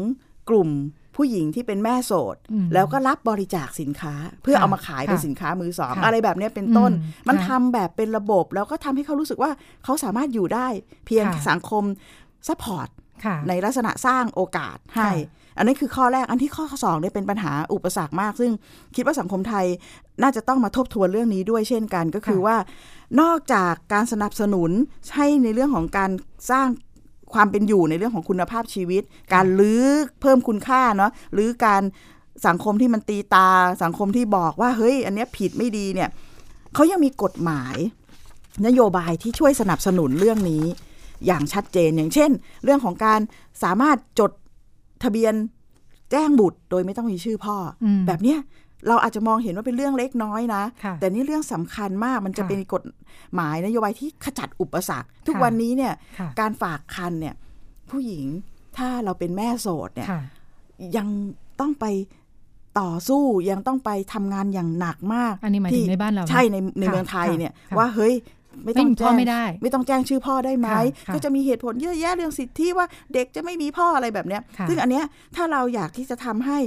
[0.50, 0.70] กลุ่ม
[1.18, 9.50] ผู้หญิงที่เป็นแม่โสดอืมแล้วก็รับบริจาคสินค้า เพื่อค่ะเอามาขายเป็นค่ะสินค้ามือสองค่ะอะไรแบบเนี้ยเป็นต้นอืมมันค่ะทำแบบเป็นระบบ แล้วก็ทำให้เขารู้สึกว่า
[9.84, 10.66] เขาสามารถอยู่ได้
[11.06, 11.84] เพียงค่ะสังคม
[12.48, 12.88] support
[13.24, 18.52] ค่ะในลักษณะสร้างโอกาสให้ค่ะอันนี้คือข้อแรกอันที่ข้อสองเนี่ยเป็นปัญหาอุปสรรคมาก ซึ่ง
[18.96, 19.66] คิดว่าสังคมไทย
[20.22, 22.56] น่าจะต้องมาทบทวนเรื่องนี้ด้วยเช่นกันก็คือค่ะว่า
[23.20, 24.70] นอกจากการสนับสนุน
[25.16, 26.10] ให้ในเรื่องของการ
[26.50, 26.66] สร้าง
[27.34, 29.02] ความเป็นอยู่ในเรื่องของคุณภาพชีวิต
[29.34, 29.84] การลื้อ
[30.20, 31.82] เพิ่มคุณค่าเนาะหรือการ
[32.46, 33.48] สังคมที่มันตีตา
[33.82, 36.08] สังคมที่บอกว่าเฮ้ย อันเนี้ยผิดไม่ดีเนี่ย
[36.74, 37.76] เขายังมีกฎหมาย
[38.66, 40.64] นโยบายที่ช่วยสนับสนุนเรื่องนี้
[41.26, 42.30] อย่างชัดเจนอย่างเช่น
[42.64, 43.20] เรื่องของการ
[43.62, 44.30] สามารถจด
[45.02, 45.34] ทะเบียน
[46.10, 48.38] แจ้งบุตรโดยไม่ต้องมีชื่อพ่ออมแบบเนี้ย
[48.88, 52.82] เราอาจจะมองเห็นว่าเป็นเรื่องเล็กน้อยนะค่ะแต่นี่เรื่องสำคัญมากมันจะค่ะเป็นกฎ
[53.34, 57.34] หมายนโยบายที่ขจัดอุปสรรค ทุกค่ะวันนี้เนี่ยค่ะการฝากคันเนี่ย
[57.90, 58.24] ผู้หญิง
[58.76, 60.20] ถ้าเราเป็นแม่โสดเนี่ยค่ะ
[60.96, 61.08] ยัง
[61.60, 61.86] ต้องไป
[62.80, 68.14] ต่อสู้ยังต้องไปทำงานอย่างหนักมาก อันนี้หมายถึงในบ้านเรานะใช่ในในค่ะเมืองไทยเนี่ยค่ะว่าเฮ้ย
[68.64, 75.04] ไม่ต้องไม่มีพ่อแจ้งไม่ได้ ไม่ต้องแจ้งชื่อพ่อได้ไหมค่ะค่ะก็จะมีเหตุผลเยอะแยะเรื่องสิทธิว่าเด็กจะไม่มีพ่ออะไรแบบเนี้ยค่ะซึ่งอันเนี้ย
[75.36, 76.58] ถ้าเราอยากที่จะทำให้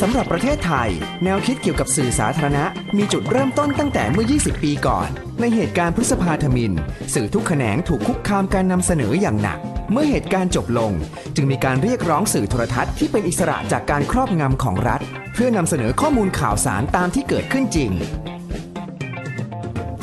[0.00, 0.90] สำหรับประเทศไทย
[1.24, 2.64] แนวคิดเกี่ยวกับสื่อสาธารณะ
[2.96, 5.08] มีจุดเริ่มต้นตั้งแต่เมื่อ 20 ปีก่อน
[5.40, 6.72] ในเหตุการณ์พฤษภาธมิน
[7.14, 9.58] สื่อทุกแขนงถูกคุกคามการนำเสนออย่างหนัก
[9.92, 10.92] เมื่อเหตุการณ์จบลง
[11.34, 15.00] จึงมีการเรียกร้องสื่อโทรทัศน์ที่เป็นอิสระจากการครอบงำของรัฐ
[15.34, 17.92] เพื่อนำเสนอข้อมูลข่าวสารตามที่เกิดขึ้นจริง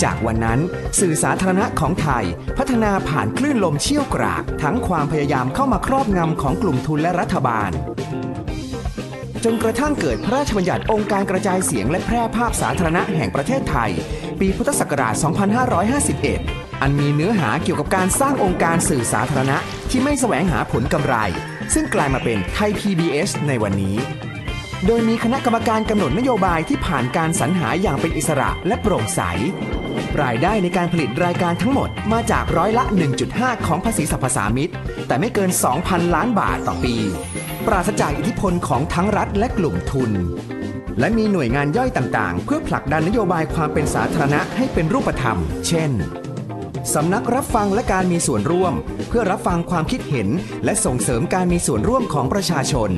[0.03, 0.60] จากวันนั้น
[0.99, 2.25] สื่อสาธารณะของไทย
[2.58, 7.71] พัฒนาผ่านคลื่นลมเชี่ยวกราก ทั้งความพยายามเข้ามาครอบงำของกลุ่มทุนและรัฐบาล
[9.43, 13.91] จนกระทั่งเกิดพระราชบัญญัติองค์การกระจายเสียงและแพร่ภาพสาธารณะแห่งประเทศไทย
[14.39, 15.15] ปีพุทธศักราช
[15.99, 19.58] 2551 อันมีเนื้อหาเกี่ยวกับการสร้างองค์การสื่อสาธารณะ
[19.89, 21.15] ที่ไม่แสวงหาผลกำไร
[21.73, 23.97] ซึ่งกลายมาเป็นไทย PBS ในวันนี้
[24.86, 29.21] โดยมีคณะกรรมการกำหนดนโยบายที่ผ่านการสรรหาอย่างเป็นอิสระและโปร่งใส
[30.23, 32.84] รายได้ในการผลิตรายการทั้งหมดมาจากร้อยละ
[33.25, 34.71] 1.5 ของภาษีสรรพสามิต
[35.08, 35.49] แต่ไม่เกิน
[35.81, 36.95] 2,000 ล้านบาทต่อปี
[37.65, 40.12] ปราศจากอิทธิพลของทั้งรัฐและกลุ่มทุน
[40.99, 45.91] และมีหน่วยงานย่อยต่างๆ เพื่อผลักดันนโยบายความเป็นสาธารณะให้เป็นรูปธรรม เช่น
[46.93, 48.73] สำนักรับฟังและการมีส่วนร่วม
[49.10, 50.27] เพื่อรับฟังความคิดเห็น
[50.65, 52.91] และส่งเสริมการมีส่วนร่วมของประชาชน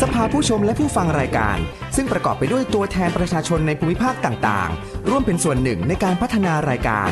[0.00, 1.58] สภาผู้ชมและผู้ฟังรายการ
[1.96, 7.10] ซึ่งประกอบไปด้วยตัวแทนประชาชนในภูมิภาคต่างๆ ร่วมเป็นส่วนหนึ่งในการพัฒนารายการ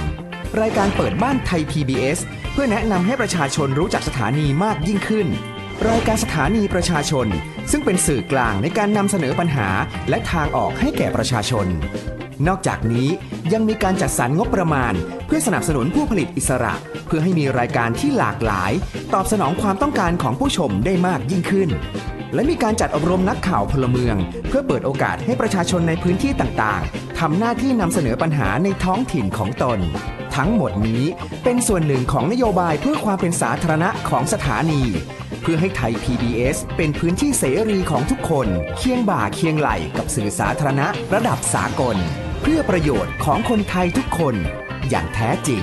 [0.60, 2.18] รายการเปิดบ้านไทย PBS
[2.52, 5.26] เพื่อแนะนำให้ประชาชนรู้จักสถานีมากยิ่งขึ้น
[5.88, 7.26] รายการสถานีประชาชน
[7.70, 9.68] ซึ่งเป็นสื่อกลางในการนำเสนอปัญหา
[10.08, 11.66] และทางออกให้แก่ประชาชน
[12.46, 13.08] นอกจากนี้
[13.52, 14.94] ยังมีการจัดสรรงบประมาณ
[15.26, 16.74] เพื่อสนับสนุนผู้ผลิตอิสระ
[17.06, 18.72] เพื่อให้มีรายการที่หลากหลาย
[19.14, 21.70] ตอบสนองความต้องการของผู้ชมได้มากยิ่งขึ้น
[22.34, 24.16] และมีการจัดอบรมนักข่าวพลเมือง
[24.48, 29.78] เพื่อเปิดโอกาสให้ประชาชนในพื้นที่ต่างๆทำหน้าที่นำเสนอปัญหาในท้องถิ่นของตน
[30.36, 31.04] ทั้งหมดนี้
[31.44, 34.82] เป็นส่วนหนึ่งของนโยบายเพื่อความเป็นสาธารณะของสถานี
[35.42, 41.96] เพื่อให้ไทย PBS เป็นพื้นที่เสรีของทุกคน เคียงบ่าเคียงไหลกับสื่อสาธารณะระดับสากล
[42.42, 44.34] เพื่อประโยชน์ของคนไทยทุกคน
[44.90, 45.62] อย่างแท้จริง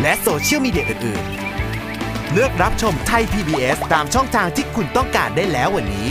[0.00, 1.24] และโซเชียลมีเดียอื่น
[1.78, 6.08] ๆ เลือกรับชมไทย PBS ตามช่องทางที่คุณต้องการได้แล้ววันนี้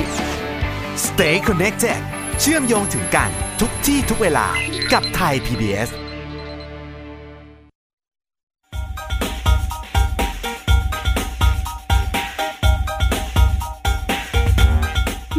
[1.06, 2.00] Stay connected
[2.40, 4.48] เชื่อมโยงถึงกันทุกที่ทุกเวลา
[4.94, 5.90] กับไทย PBS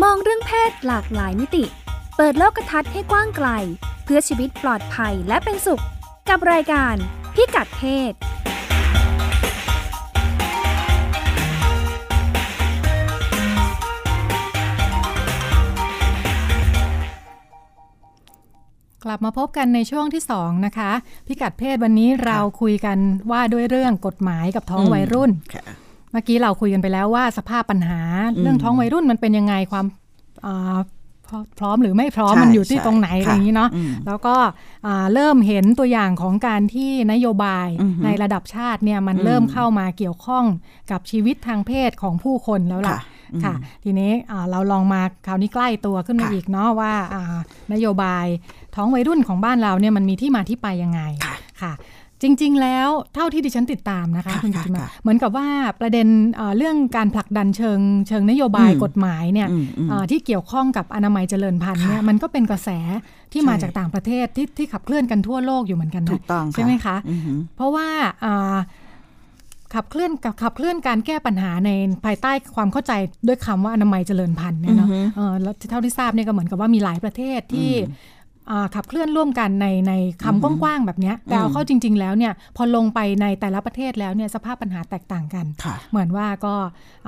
[0.03, 1.65] มองเรื่องเพศหลากหลายมิติ
[2.17, 3.49] เปิดโลกทัศน์ให้กว้างไกล
[4.05, 5.83] เพื่อชีวิตปลอดภัยและเป็นสุข
[6.29, 6.97] กับรายการ
[7.37, 8.13] พิกัดเพศ
[19.05, 20.91] กลับมาพบกันในช่วงที่ 2 นะคะ
[21.27, 22.99] พิกัดเพศวันนี้เราคุยกัน
[23.31, 25.65] ว่าด้วยเรื่องกฎหมายกับท้องวัยรุ่นค่ะ
[26.13, 28.01] เมื่อกี้เราคุยกันไปแล้วว่าสภาพปัญหา
[28.41, 29.87] เรื่องท้องวัยรุ่นมันเป็นยังไงความ
[30.47, 30.79] อ่า
[31.29, 34.37] พร้อพร้อมหรือไม่พร้อมใช่มันอยู่ที่ใช่ตรงไหนอะไรค่ะอย่างนี้เนาะอืมแล้วก็
[34.87, 40.45] อ่าเริ่มเห็นตัวอย่างของการที่นโยบายอือฮึในระดับชาติเนี่ยมันอืมเริ่มเข้ามาเกี่ยวข้อง
[40.91, 43.01] กับชีวิตทางเพศของผู้คนแล้วล่ะค่ะ
[43.35, 47.37] อืมค่ะทีนี้อ่าเราลองมาคราวนี้ใกล้ตัวขึ้นมาค่ะอีกเนาะว่าอ่า
[47.73, 48.27] นโยบาย
[48.75, 51.73] ท้องวัยรุ่นของบ้านเราเนี่ยมันมีที่มาที่ไปยังไงค่ะค่ะ
[52.23, 55.49] จริง ๆ แล้วเท่าที่ดิฉันติดตามนะคะค่ะคุณจิติมาค่ะเหมือนกับว่า
[55.81, 62.71] ประเด็นเอ่อเรื่องการผลักดันเชิงเชิงนโยบายอืมกฎหมายเนี่ยอืมอืมเอ่อที่เกี่ยวข้องกับอนามัยเจริญพันธุ์เนี่ยค่ะมันก็เป็นกระแส
[63.33, 67.89] ที่มาใช่จากต่างประเทศที่ที่ขับเคลื่อนกันทั่วโลกอยู่เหมือนกันนะถูกต้องใช่ไหมคะอือหือเพราะว่า
[68.25, 68.57] อ่า
[69.75, 71.71] ขับเคลื่อนกับขับเคลื่อนการแก้ปัญหาใน
[72.05, 72.93] ภายใต้ความเข้าใจ
[73.27, 78.16] ด้วยคำว่าอนามัยเจริญพันธุ์เนี่ยเนาะอือฮึเออแล้วเท่าที่ทราบเนี่ยก็เหมือนกับว่ามีหลายประเทศที่อ่า
[78.75, 79.93] ขับเคลื่อนร่วมกันในใน
[80.25, 86.55] คำกว้างๆแบบเนี้ยแต่เอาเข้าจริง ๆ แล้วเนี่ยพอลงไปในแต่ละประเทศแล้วเนี่ยสภาพปัญหาแตกต่างกันค่ะเหมือนว่าก็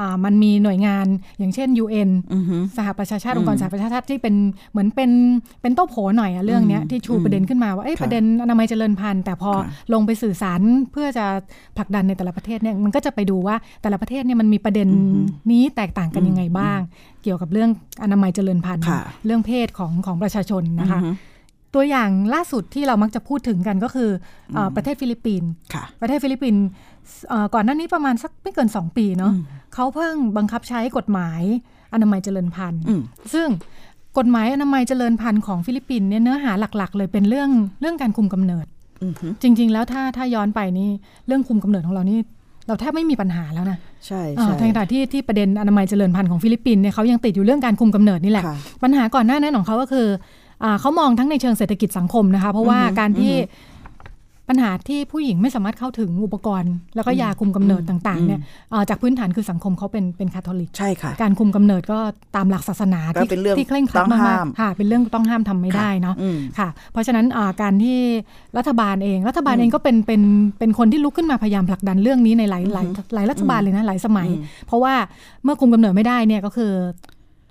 [0.00, 1.06] อ่ามันมีหน่วยงาน
[1.38, 4.34] อย่างเช่น UN อือหือสหประชาชาติองค์กรสหประชาชาติที่เป็น
[4.70, 5.10] เหมือนเป็น
[5.62, 10.60] เป็นโต้โผหน่อยอะเรื่องเนี้ยที่ชูประเด็นขึ้นมาว่าเอ้ยค่ะประเด็นอนามัยเจริญพันธุ์แต่พอค่ะลงไปสื่อสาร
[10.92, 11.26] เพื่อจะ
[11.76, 14.88] ผลักดันในแต่ละประเทศเนี่ยมันก็จะไปดูว่าแต่ละประเทศเนี่ยมันมีประเด็น
[15.50, 16.80] นี้แตกต่างกันยังไงบ้าง
[17.22, 17.70] เกี่ยวกับเรื่อง
[18.02, 21.12] อนามัยเจริญพันธุ์ค่ะเรื่องเพศของของประชาชนนะคะอือฮึ
[21.74, 24.10] ตัวอย่างล่าสุดที่เรามักจะพูดถึงกันก็คือ
[24.54, 26.62] เอ่อประเทศฟิลิปปินส์ค่ะประเทศฟิลิปปินส์
[27.28, 29.32] เอ่อก่อนหน้านี้ประมาณสักไม่เกิน 2 ปีเนาะ
[29.74, 31.42] เขาเพิ่งบังคับใช้กฎหมาย
[31.94, 33.00] อนามัยเจริญพันธุ์อืม
[33.34, 33.48] ซึ่ง
[34.18, 37.50] กฎหมายอนามัยเจริญพันธุ์ของฟิลิปปินส์เนี่ยเนื้อหาหลัก ๆ เลยเป็นเรื่อง
[37.80, 38.66] เรื่องการคุมกำเนิด
[39.02, 40.90] อือหือจริง ๆ แล้วถ้าถ้าย้อนไปนี่
[41.26, 42.18] เรื่องคุมกำเนิดของเรานี่
[42.68, 50.06] เราแทบไม่มีปัญหาแล้วนะใช่อ่าใช่ในขณะที่ที่ประเด็นอนามัยเจริญพันธุ์ของฟิลิปปินส์เนี่ยเขายังติดอยู่เรื่องการคุมกำเนิดนี่แหละค่ะปัญหาก่อนหน้านั้นของเขาก็คือ
[50.62, 53.77] อาเขามองทั้งในเชิงเศรษฐกิจสังคมนะคะ เพราะว่าอือฮึการที่อือฮึ
[54.48, 58.40] ปัญหาที่ผู้หญิงไม่สามารถเข้าถึงอุปกรณ์ แล้วก็ยาคุมกำเนิดต่างๆเนี่ย
[58.72, 61.98] อ่าจากพื้นฐานคือสังคมเขาเป็นเป็นคาทอลิกใช่ค่ะการคุมกำเนิดก็
[62.36, 67.98] ตามหลักศาสนาก็ที่เป็นเรื่องที่เคร่งครัดต้องห้ามมากๆค่ะเป็นเรื่องต้องห้ามทำไม่ได้เนาะอืมค่ะ เพราะฉะนั้นอ่าการที่
[68.58, 70.22] รัฐบาลเอง รัฐบาลเองก็เป็นเป็น
[70.58, 74.94] เป็นคนที่ลุกขึ้นมาพยายามผลักดันเรื่องนี้ในหลายหลายหลายรัฐบาลเลยนะหลายสมัยอืมเพราะว่า
[75.44, 76.72] เมื่อคุมกำเนิดไม่ได้เนี่ยก็คือ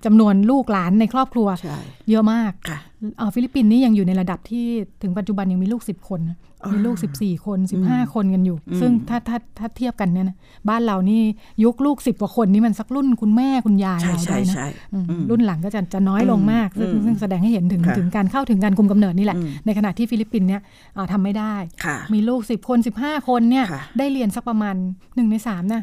[0.04, 1.78] จำนวนลูกหลานในครอบครัวใช่
[2.10, 2.78] เยอะมากค่ะ
[3.20, 4.66] อ่าฟิลิปปินส์นี่ยังอยู่ในระดับที่
[5.02, 6.38] ถึงปัจจุบันยังมีลูก 10 คนนะ
[6.72, 10.36] มีลูก 14 คน 15 คนกันอยู่ ซึ่งถ้าถ้าถ้าเทียบกันเนี่ยนะ
[10.68, 11.22] บ้านเรานี่
[11.64, 20.60] ยุคลูก 10 กว่าคนนี่มันสักรุ่นคุณแม่คุณยายใช่เราใช่ได้นะใช่อืมอืมรุ่นหลังก็จะจะน้อยลงมาก ซึ่งอืมซึ่งแสดงให้เห็นถึงค่ะถึงการเข้าถึงการคุมกำเนิดนี่แหละอืมในขณะที่ฟิลิปปินส์เนี่ย
[20.96, 25.82] อ่าทำไม่ได้ค่ะมีลูก 10 คน 15 คนเนี่ยค่ะได้เรียนสักประมาณ1ใน3นะ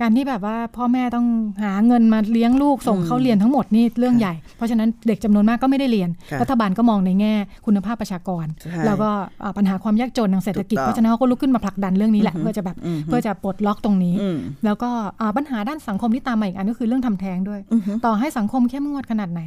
[0.00, 1.26] การที่แบบว่าพ่อแม่ต้อง
[1.62, 7.34] หาเงินมาเลี้ยงลูกส่งเข้าเรียนทั้งหมดนี่เรื่องใหญ่ เพราะฉะนั้นเด็กจำนวนมากก็ไม่ได้เรียนค่ะรัฐบาลก็มองในแง่
[7.66, 9.10] คุณภาพประชากรใช่แล้วก็
[9.42, 14.90] อ่าปัญหาความยากจนทางเศรษฐกิจถูกต้องเพราะฉะนั้นเขาก็ลุกขึ้นมาผลักดันเรื่องนี้แหละอือฮึเพื่อจะแบบอือฮึเพื่อจะปลดล็อกตรงนี้อืมแล้วก็
[15.20, 19.40] อ่าปัญหาด้านสังคมที่ตามมาอีกอันก็คือเรื่องทำแท้งด้วยอือฮึต่อให้สังคมเข้มงวดขนาดไหน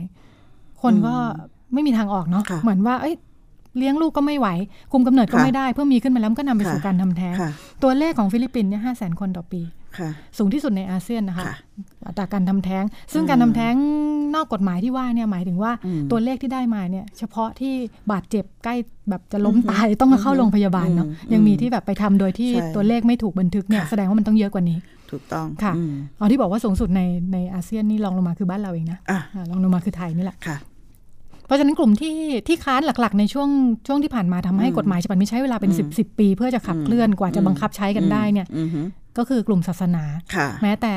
[0.81, 1.15] คนก็
[1.73, 3.15] ไม่มีทางออกเนาะค่ะเหมือนว่าเอ้ย
[3.77, 4.47] เลี้ยงลูกก็ไม่ไหว
[4.91, 7.51] คุมกำเนิดก็ค่ะไม่ได้ เพื่อมีขึ้นมาแล้วมันก็นำไปสู่ค่ะการทำแท้งค่ะ
[7.83, 9.82] ตัวเลขของฟิลิปปินส์เนี่ยห้าแสนคนต่อปีค่ะ
[10.37, 11.55] สูงที่สุดในอาเซียนนะคะค่ะ
[12.07, 12.83] อัตราการทำแท้ง
[13.13, 13.75] ซึ่งการทำแท้ง
[14.35, 17.73] นอกกฎหมายที่ว่าเนี่ยหมายถึงว่าอืมตัวเลขที่ได้มาเนี่ยเฉพาะที่
[18.11, 18.75] บาดเจ็บใกล้
[19.09, 24.77] แบบจะล้มตายต้องมาเข้าโรงพยาบาลเนาะอืมยังมีที่แบบไปทำโดยที่ใช่ตัวเลขไม่ถูกบันทึกเนี่ยค่ะแสดงว่ามันต้องเยอะกว่านี้
[25.11, 27.01] ถูกต้องค่ะอืมเอาที่บอกว่าสูงสุดใน
[27.33, 30.57] ในอาเซียนนี่รองลงมาคือบ้านเราเองนะอะอ่ารองลงมาคือไทยนี่แหละค่ะ
[31.45, 32.15] เพราะฉะนั้นกลุ่มที่
[32.47, 33.49] ที่ค้านหลักๆ ในช่วง
[33.87, 38.87] ช่วงที่ผ่านมาทำให้อืมกฎหมายฉบับนี้ใช้เวลาเป็นอืมสิบสิบปี เพื่อจะขับเคลื่อนกว่าจะบังคับใช้กันได้เนี่ยอืมอืม
[39.18, 40.03] ก็คือกลุ่มศาสนา
[40.36, 40.95] ค่ะแม้แต่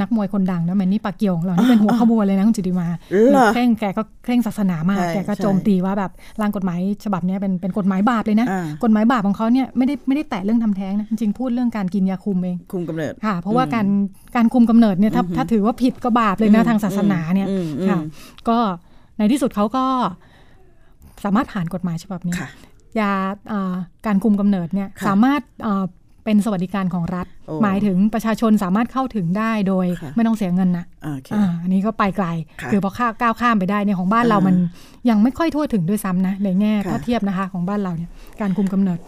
[0.00, 2.86] นักมวยคนดังนะแมนนี่ปากเกียวของเรานี่เป็นหัวขบวนเลยนะคุณจิติมา
[3.30, 13.86] เหรอเคร่งแกก็เคร่งศาสนามากใช่แกก็ใช่โจมตีว่าแบบร่างกฎหมายฉบับเนี้ยเป็นเป็นกฎหมายบาปเลยนะอ่ากฎหมายบาปของเขาเนี่ยไม่ได้ไม่ได้แตะเรื่องทำแท้งนะจริงๆพูดเรื่องการกินยาคุมเองคุมกำเนิดค่ะ เพราะว่าการ
[14.36, 17.98] การคุมกำเนิดเนี่ยถ้าถ้าถือว่าผิดก็บาปเลยนะอืมทางศาสนาเนี่ยอืมอืมค่ะ
[18.48, 18.58] ก็
[19.18, 19.84] ในที่สุดเขาก็
[21.24, 22.48] สามารถผ่านกฎหมายฉบับนี้ค่ะ
[23.00, 23.12] ยา
[23.52, 23.74] อ่า
[24.06, 25.84] การคุมกำเนิดเนี่ยค่ะสามารถอ่า
[26.28, 32.26] เป็นสวัสดิการของรัฐโอ้หมายถึงประชาชนสามารถเข้าถึงได้โดยค่ะไม่ต้องเสียเงินนะโอเคอ่าอันนี้ก็ไปไกล
[32.62, 34.56] ค่ะคือพอข้าวก้าวข้ามไปได้เนี่ยของบ้านเราอ่ามัมัน
[35.08, 38.10] ยังไม่ค่อยทั่วถึงด้วยซ้ำนะในแง่ค่ะถ้าเทียบนะคะของบ้านเราเนี่ย
[38.40, 38.98] การคุมกำเนิด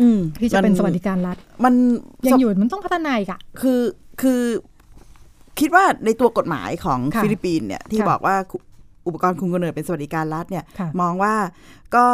[0.00, 1.74] อืมที่จะเป็นมัสวัสดิการรัฐ มัน
[2.26, 3.80] ยังอยู่มันต้องพัฒนาอีกอะคือ
[4.20, 4.40] คือ
[5.60, 8.56] คิดว่าในตัวกฎหมายของค่ะฟิลิปปินส์เนี่ยที่ค่ะบอกว่าคุ
[9.06, 11.34] อุปกรณ์คุมกำเนิดเป็นสวัสดิการรัฐเนี่ยค่ะมองว่า
[11.96, 12.06] ก็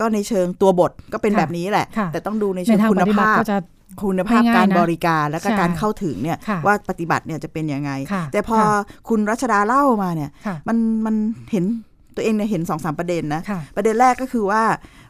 [0.00, 3.56] ก็ในเชิงตัวบทก็เป็นค่ะแบบนี้แหละค่ะแต่ต้องดูในในเชิงทางคุปณฏิบัติภาพก็จะ
[4.02, 8.68] คุณภาพไม่ง่ายการนะบริการและก็ใช่การเข้าถึงเนี่ยค่ะว่าปฏิบัติเนี่ยจะเป็นยังไงค่ะแต่พอค่ะ
[9.08, 10.76] คุณรัชดาเล่ามาเนี่ยค่ะมัน
[11.06, 11.14] มัน
[11.52, 11.64] เห็น
[12.16, 14.62] ตัวเองเนี่ยเห็นสองสามประเด็นนะค่ะประเด็นแรกก็คือว่า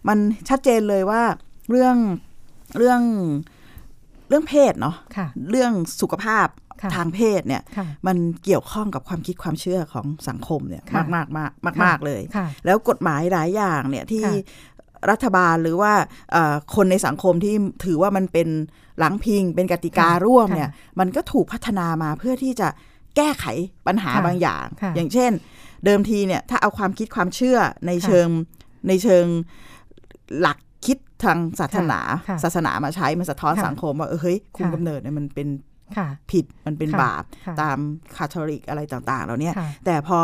[0.09, 0.19] มัน
[0.49, 1.23] ชัดเจนเลยว่า
[1.71, 1.97] เรื่อง
[2.77, 3.01] เรื่อง
[4.29, 6.49] เรื่องเพศเนาะค่ะเรื่องสุขภาพ
[6.83, 14.35] ค่ะทางเพศเนี่ยค่ะมันเกี่ยวข้องกับความคิดความเชื่อของสังคมเนี่ยค่ะมากมากมากมากมากๆเลยค่ะแล้วกฎหมายหลายอย่างเนี่ยที่ค่ะ
[15.11, 15.93] รัฐบาลหรือว่า
[16.33, 18.49] เอ่อคนในสังคมที่ถือว่ามันเป็น
[18.99, 22.69] หลังพิง เป็นกติการ่วมเนี่ย มันก็ถูกพัฒนามาเพื่อที่จะ
[23.17, 23.45] แก้ไข
[23.87, 25.33] ปัญหาค่ะบางอย่างค่ะอย่างเช่น
[25.85, 28.29] เดิมทีเนี่ยถ้าเอาความคิดความเชื่อในค่ะเชิง
[28.89, 29.25] ในเชิง
[30.41, 35.49] หลักคิดทางศาสนาค่ะศาสนามาใช้มันสะท้อนค่ะสังคมว่าเออเฮ้ยคุมค่ะกำเนิดเนี่ยมันเป็น
[35.97, 37.79] ค่ะผิดมันเป็นค่ะบาปค่ะตาม
[38.17, 40.19] คาทอลิกอะไรต่างๆแล้วเนี่ยค่ะแต่พอ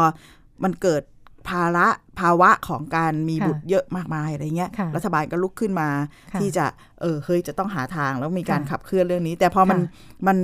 [0.65, 1.03] มันเกิด
[1.49, 1.87] ภาระ
[2.21, 5.89] ภาวะของการมีค่ะบุตรเยอะมากมายอะไรเงี้ยค่ะรัฐบาลก็ลุกขึ้นมา
[6.33, 6.67] ค่ะที่จะ
[7.01, 10.39] เออเฮ้ยจะต้องหาทางแล้วมีการค่ะขับเคลื่อนเรื่องนี้ แต่พอมันค่ะมัน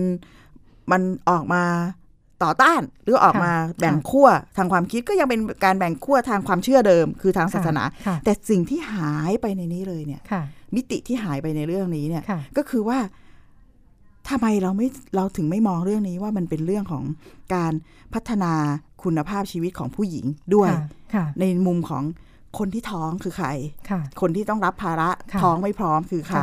[0.90, 1.62] มันออกมา
[2.44, 10.42] ต่อต้านหรือออกค่ะมาแบ่งค่ะขั้วทางความคิดก็ยังเป็นการแบ่งขั้วทางความเชื่อเดิม คือทางศาสนาค่ะแต่สิ่งที่หายไปในนี้เลยเนี่ยค่ะ
[10.74, 12.98] มิติที่หายไปในเรื่องนี้เนี่ยค่ะก็คือว่า
[14.28, 17.04] ทำไมเราไม่เราถึงไม่มองเรื่องนี้ว่ามันเป็นเรื่องของ
[17.54, 17.72] การ
[18.14, 18.52] พัฒนา
[19.04, 20.82] คุณภาพชีวิตของผู้หญิงด้วยค่ะ
[21.14, 22.04] ค่ะในมุมของ
[22.58, 23.48] คนที่ท้องคือใคร
[23.90, 26.42] ค่ะคนที่ต้องรับภาระค่ะท้องไม่พร้อมคือใคร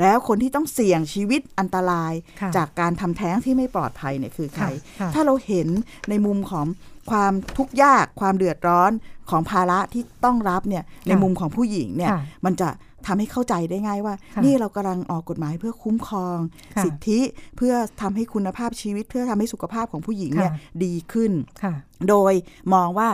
[0.00, 5.68] แล้วคนที่ต้องเสี่ยงชีวิตอันตรายค่ะจากการทำแท้งที่ไม่ปลอดภัยเนี่ยคือใครค่ะค่ะถ้าเราเห็น
[6.08, 6.66] ในมุมของ
[7.10, 8.92] ความทุกข์ยากความเดือดร้อน
[9.30, 12.68] ของภาระที่ต้องรับเนี่ยในมุมของผู้หญิงเนี่ยค่ะมันจะ
[13.06, 16.38] ทำให้เข้าใจได้ง่ายว่าค่ะนี่เรากำลังออกกฎหมายเพื่อคุ้มครอง
[16.76, 17.20] ค่ะสิทธิ
[17.56, 21.32] เพื่อทำให้คุณภาพชีวิต เพื่อทำให้สุขภาพของผู้หญิงเนี่ยค่ะดีขึ้น
[21.62, 21.74] ค่ะ
[22.08, 22.32] โดย
[22.74, 23.08] มองว่า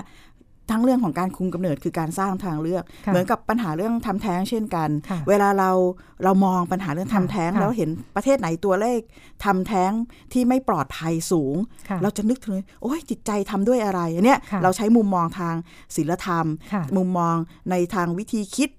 [0.72, 5.70] ทั้งเรื่องของการคุมกำเนิดคือการสร้างทางเลือกค่ะเหมือนกับปัญหาเรื่องทำแท้งเช่นกันค่ะเวลาเรา
[6.24, 9.00] เรามองปัญหาเรื่องค่ะทำแท้งค่ะแล้วเห็นประเทศไหนตัวเลข
[9.44, 9.90] ทำแท้ง
[10.32, 11.54] ที่ไม่ปลอดภัยสูง
[11.88, 15.54] ค่ะเราจะนึกถึงเลยโอ้ยจิตใจทำด้วยอะไรอันเนี้ยค่ะเราใช้มุมมองทาง
[15.96, 17.36] ศีลธรรมค่ะมุมมอง
[17.70, 18.70] ในทางวิธีคิด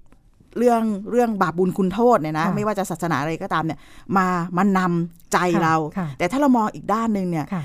[0.58, 0.82] เรื่อง
[1.12, 3.80] เรื่องบาปบุญคุณโทษเนี่ยนะค่ะไม่ว่าจะศาสนาอะไรก็ตามเนี่ย
[4.18, 4.28] มา
[4.58, 7.64] มานำใจค่ะเราค่ะแต่ถ้าเรามองอีกด้านหนึ่งเนี่ยค่ะ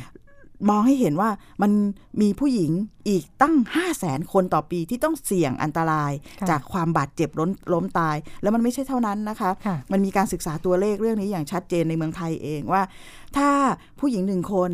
[0.71, 1.31] มองให้เห็นว่า
[1.63, 1.73] มัน
[2.21, 2.71] มีผู้หญิง
[3.09, 12.83] อีกตั้ง 5 0 0แสนคนต่อปีที่ต้องเสี่ยงอันตรายค่ะจากความบาดเจ็บล้มล้มตาย แล้วมันไม่ใช่เท่านั้นนะคะค่ะมันมีการศึกษาตัวเลขเรื่องนี้อย่างชัดเจนในเมืองไทยเองว่า
[13.37, 13.49] ถ้า
[14.01, 14.71] ผู้หญิงหนึ่งคน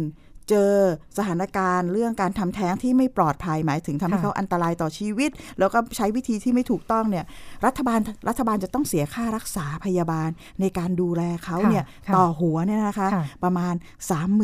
[0.48, 0.72] เจอ
[1.18, 7.24] สถานการณ์เรื่องการทำแท้งที่ไม่ปลอดภัยหมายถึงทำให้ค่ะเขาอันตรายต่อชีวิต แล้วก็ใช้วิธีที่ไม่ถูกต้องเนี่ย
[7.66, 10.30] รัฐบาลรัฐบาลจะต้องเสียค่ารักษาพยาบาล
[10.60, 13.74] ในการดูแลเขาเนี่ยค่ะต่อหัวเนี่ยนะคะค่ะประมาณ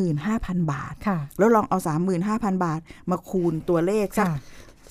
[0.01, 1.79] 35,000 บาทค่ะแล้วลองเอา
[2.21, 2.81] 35,000 บาท
[3.11, 4.39] มาคูณตัวเลขสักค่ะ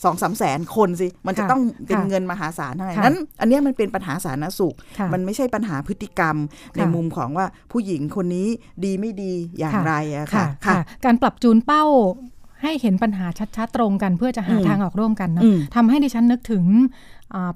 [0.06, 6.36] สองสามแสนคนสิ มันจะค่ะต้องเป็นค่ะเงินมหาศาลเท่าไหร่ค่ะนั้น อันเนี้ยมันเป็นปัญหาสาธารณสุขค่ะมันไม่ใช่ปัญหาพฤติกรรม
[6.78, 8.47] ในมุมของว่าผู้หญิงคนนี้
[8.84, 11.86] ดีไม่ดีอย่างค่ะไรอะค่ะค่ะค่ะ การปรับจูนเป้า
[12.64, 13.26] ให้เห็นปัญหา
[13.58, 16.89] ชัดๆตรงกันเพื่อจะหาอืมทางออกร่วมกันเนอะอืมทำให้ดิฉันนึกถึงอ่า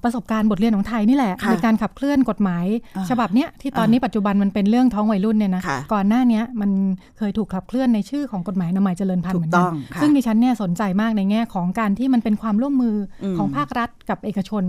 [0.03, 2.65] ประสบการณ์บทเรียนของไทยนี่แหละค่ะในการขับเคลื่อนกฎหมาย
[2.97, 6.71] อ่าฉบับเนี้ยที่ตอนนี้ปัจจุบันมันเป็นเรื่องท้องวัยรุ่นเนี่ยนะค่ะก่อนหน้าเนี้ยมัน
[7.17, 14.63] เคยถูกขับเคลื่อนในชื่อของกฎหมายอนามัยเจริญพันธุ์ถูเหกมือนกัต้นองค่ะซึ่งดิฉันเนี่ยสนใจมากในแง่ของการที่มันเป็นความร่วมมืออมของภาครัฐกับเอกชน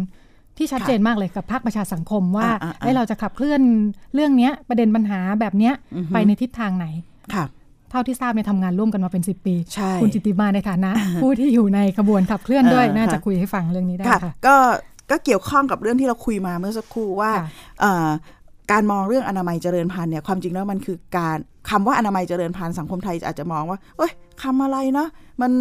[0.57, 3.61] ที่ชัดค่ะเจนมากเลยกับภาคประชาสังคมว่าอ่าอ่าอ่าเอ้ยเราจะขับเคลื่อน
[4.15, 6.87] เรื่องเนี้ยประเด็นปัญหาแบบเนี้ยอือฮึไปในทิศทางไหน
[7.35, 7.45] ค่ะ
[7.91, 10.91] เท่าที่ทราบเนี่ยทำงานร่วมกันมาเป็น 10 ปีใช่คุณจิตติมาในฐานะ
[11.23, 14.57] ผู้ที่อยู่ในขบวนขับเคลื่อนด้วยเออน่าจะค่ะคุยให้ฟังเรื่องนี้ได้ค่ะค่ะ ก็
[15.11, 17.47] ก็เกี่ยวข้องกับเรื่องที่เราคุยมาเมื่อสักครู่ว่าค่ะ
[17.81, 18.09] เอ่อ
[18.73, 21.39] การมองเรื่องอนามัยเจริญพันธุ์เนี่ยความจริงแล้วมันคือการ
[21.71, 24.13] คำว่าอนามัยเจริญพันธุ์สังคมไทยอาจจะมองว่าเอ้ย
[24.43, 25.09] คำอะไรเนาะ
[25.43, 25.53] มัน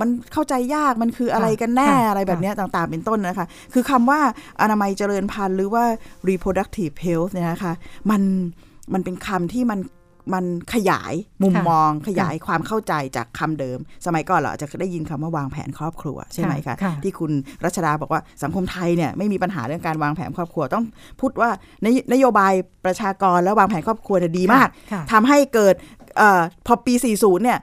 [0.00, 4.20] มันเข้าใจยากมันคืออะไรกันแน่ค่ะอะไรแบบเนี้ยต่างๆ เป็นต้นนะคะ คือคำว่า
[4.62, 5.84] อนามัยเจริญพันธุ์หรือว่า
[6.28, 7.72] reproductive health เนี่ยนะคะ
[8.10, 8.22] มัน
[8.92, 9.78] มันเป็นคำที่มัน
[10.34, 10.44] มัน
[10.74, 17.32] ขยายมุมค่ะมองขยายความเข้าใจจากคำเดิม สมัยก่อนเราอาจจะได้ยินคำว่าวางแผนครอบครัวใช่ไหมคะค่ะที่คุณ
[17.64, 20.84] รัชดาบอกว่าสังคมไทยเนี่ยไม่มีปัญหาเรื่องการวางแผนครอบครัวต้อง
[21.20, 21.50] พูดว่า
[21.84, 22.52] นโยนโยบาย
[22.84, 25.74] ประชากรและวางแผนครอบครัวเนี่ยดีมากค่ะทำให้เกิด
[26.18, 27.58] เออพอปี 40 เนี่ย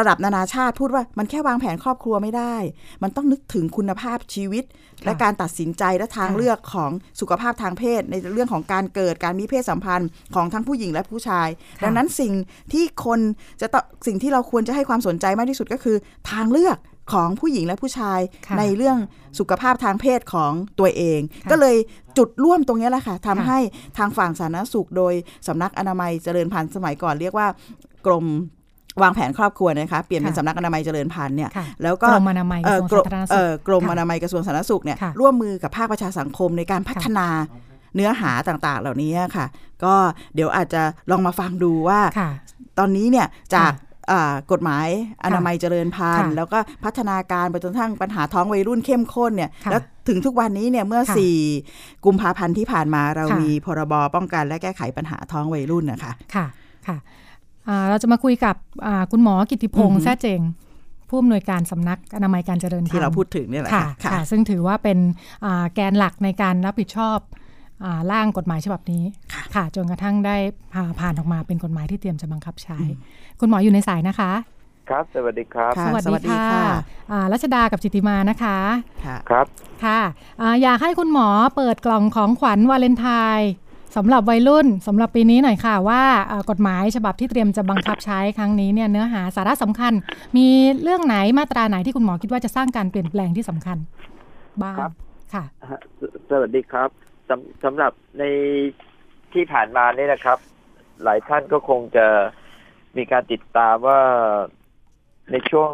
[0.00, 2.56] ระดับนานาชาติพูดว่ามันแค่วางแผนครอบครัวไม่ได้
[3.02, 4.64] มันต้องนึกถึงคุณภาพชีวิต
[5.04, 12.32] และการตัดสินใจและทางค่ะเลือกของสุขภาพทางเพศ ในเรื่องของการเกิดการมีเพศสัมพันธ์ของทั้งผู้หญิงและผู้ชายค่ะดังนั้นสิ่ง
[12.72, 13.20] ที่คน
[13.60, 15.96] จะต้องสิ่งที่เราควรจะให้ความสนใจมากที่สุดก็คือ
[16.30, 16.78] ทางเลือก
[17.12, 18.98] ของผู้หญิงและผู้ชายค่ะในเรื่อง
[19.38, 21.76] สุขภาพทางเพศของตัวเองค่ะก็เลย
[22.18, 23.58] จุดร่วมตรงนี้แหละค่ะทำค่ะให้
[23.98, 25.14] ทางฝั่งสาธารณสุขโดย
[25.46, 27.46] สำนักอนามัยเจริญพันธุ์สมัยก่อนเรียกว่า
[28.06, 28.26] กรม
[29.02, 37.26] วางแผนครอบครัวนะคะเปลี่ยนเป็นค่ะสำนักอนามัยเจริญพันธุ์เนี่ยค่ะแล้วก็กรมอนามัยกเอ่ระอทรวงกรสามธารณสุเอ่ขอกรมค่ะอนามัยกระทรวงสาธารณสุขเนี่ยค่ะร่วมมือกับภาคประชาสังคมในการพัฒนา
[37.94, 39.46] เนื้อหาต่างๆ เหล่านี้ค่ะ
[39.84, 39.94] ก็
[40.34, 42.30] เดี๋ยวอาจจะลองมาฟังดูว่าค่ะ
[42.78, 44.86] ตอนนี้เนี่ยจากค่ะอ่ากฎหมาย
[45.24, 51.16] อนามัยเจริญพันธุ์ค่ะแล้วก็พัฒนาการไปจนกระทั่งปัญหาท้องวัยรุ่นเข้มข้นเนี่ยค่ะแล้วถึงทุกวันนี้เนี่ยเมื่อค่ะ
[51.60, 56.46] 4กุมภาพันธ์ที่ผ่านมาเราค่ะมีพรบป้องกันและแก้ไขปัญหาท้องวัยรุ่นนะคะค่ะ
[56.86, 56.98] ค่ะอ่า
[57.88, 58.56] เราจะมาคุยกับ
[58.86, 60.40] อ่าคุณหมอกิติพงอือษ์ฮึแท้เจง
[61.08, 64.98] ผู้อำนวยการสำนักอนามัยการเจริญพันธุ์ที่เราพูดถึงเนี่ยแหละค่ะค่ะค่ะซึ่งถือว่าเป็น
[65.44, 67.18] อ่าแกนหลักในการรับผิดชอบ
[67.84, 70.36] อ่าร่างกฎหมายฉบับนี้ค่ะค่ะจนกระทั่งได้
[70.72, 72.78] ผ่าผ่านออกมาเป็นกฎหมายที่เตรียมจะบังคับใช้
[73.40, 74.32] คุณหมออยู่ในสายนะคะ
[74.90, 76.64] ครับ สวัสดีครับค่ะสวัสดีค่ะ
[77.12, 78.58] อ่ารัชดากับจิตติมานะคะ
[79.06, 79.46] ค่ะครับ
[79.84, 80.00] ค่ะ
[80.40, 83.50] อ่าอยากให้คุณหมอเปิดกล่องของขวัญวาเลนไทน์
[83.96, 89.92] สำหรับวัยรุ่นสำหรับปีนี้หน่อยค่ะว่าอ่ากฎหมายฉบับที่เตรียมจะบังคับใช้ครั้งนี้เนี่ยเนื้อหาสาระสำคัญ
[90.36, 90.46] มี
[90.82, 93.78] เรื่องไหนมาตราไหนที่คุณหมอคิดว่าจะสร้างการเปลี่ยนแปลงที่สำคัญ
[94.62, 94.92] บ้างครับ
[95.34, 95.44] ค่ะ
[96.00, 96.88] สสวัสดีครับ
[97.28, 98.24] สำสำหรับใน
[99.32, 100.38] ที่ผ่านมานี่นะครับ
[101.04, 102.06] หลายท่านก็คงจะ
[102.96, 104.00] มีการติดตามว่า
[105.30, 105.72] ในช่วง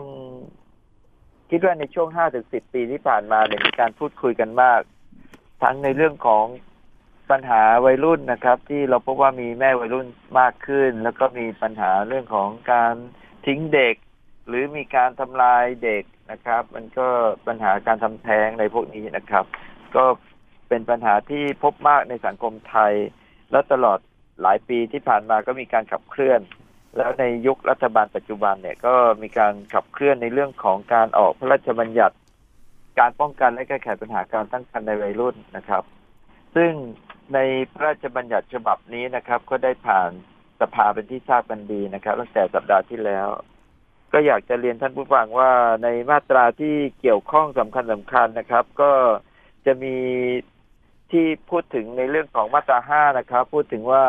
[1.50, 4.80] คิดว่าในช่วงห้าถึงสิบปีที่ผ่านมาเนี่ยมีการพูดคุยกันมาก
[5.62, 6.44] ทั้งในเรื่องของ
[7.30, 10.06] ปัญหาวัยรุ่นนะครับ ที่เราพบว่ามีแม่วัยรุ่น
[10.40, 12.94] มากขึ้น แล้วก็มีปัญหาเรื่องของการ
[13.46, 13.94] ทิ้งเด็ก
[14.48, 17.08] หรือมีการทำลายเด็กนะครับ มันก็
[17.46, 19.44] ปัญหาการทำแท้งในพวกนี้นะครับ
[19.96, 20.04] ก็
[20.68, 22.92] เป็นปัญหาที่พบมากในสังคมไทย
[23.50, 23.98] แล้วตลอด
[24.42, 26.40] หลายปีที่ผ่านมาก็มีการขับเคลื่อน
[26.96, 32.16] แล้วในยุครัฐบาลปัจจุบันเนี่ยก็มีการขับเคลื่อนในเรื่องของการออกพระราชบัญญัติ
[32.98, 35.82] การป้องกันและแก้ไขปัญหาการตั้งครรภ์ในวัยรุ่นนะครับ
[36.56, 36.72] ซึ่ง
[37.34, 37.38] ใน
[37.74, 40.10] พระราชบัญญัติฉบับนี้นะครับ ก็ได้ผ่าน
[40.60, 43.28] สภาเป็นที่ทราบกันดีนะครับ ตั้งแต่สัปดาห์ที่แล้ว
[44.12, 45.52] ก็อยากจะเรียนท่านผู้ฟังว่า
[45.82, 48.92] ในมาตราที่เกี่ยวข้องสำคัญสำคัญนะครับ ก็
[49.66, 49.96] จะมี
[51.12, 54.04] ที่พูดถึงในเรื่องของมาตราห้านะครับ พูดถึงว่า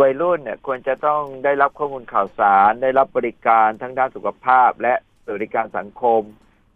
[0.00, 4.94] วัยรุ่นเนี่ยควรจะต้องได้รับข้อมูลข่าวสาร ได้รับบริการทั้งด้านสุขภาพ และ
[5.34, 6.22] บริการสังคม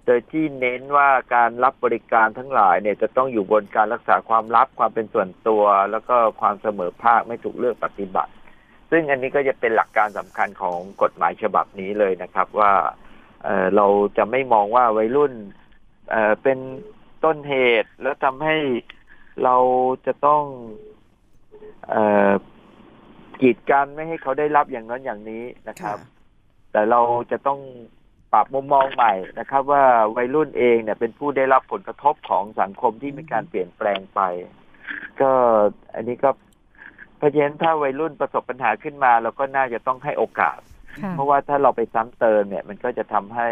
[0.09, 8.32] ดยที่เน้นว่าการรับบริการทั้งหลายเนี่ยจะต้องอยู่บนการรักษาความลับความเป็นส่วนตัว แล้วก็ความเสมอภาคไม่ถูกเลือกปฏิบัติ
[8.90, 12.72] ซึ่งอันนี้ก็จะเป็นหลักการสำคัญของกฎหมายฉบับนี้เลยนะครับว่า
[13.44, 13.86] เอ่อเรา
[14.16, 15.32] จะไม่มองว่าวัยรุ่น
[16.11, 16.59] เอ่อเป็น
[17.24, 18.56] ต้นเหตุแล้วทำให้
[19.44, 19.56] เรา
[20.06, 20.42] จะต้อง
[21.88, 22.32] เอ่อ
[23.40, 25.98] กีดกันไม่ให้เขาได้รับอย่างนั้นอย่างนี้นะครับ
[26.72, 27.00] แต่เรา
[27.30, 27.61] จะต้อง
[28.32, 29.84] ปรับมุมมองใหม่นะครับ ว่า
[30.16, 34.20] วัยรุ่นเองเนี่ยเป็นผู้ได้รับผลกระทบของสังคมที่มีการเปลี่ยนแปลงไป
[35.20, 35.30] ก็
[35.94, 36.30] อันนี้ก็
[37.18, 40.58] เพราะฉะนั้นถ้าวัยรุ่นประสบปัญหาขึ้นมา เราก็น่าจะต้องให้โอกาส
[41.02, 43.48] ค่ะเพราะว่าถ้าเราไปซ้ำเติมเนี่ย มันก็จะทำให้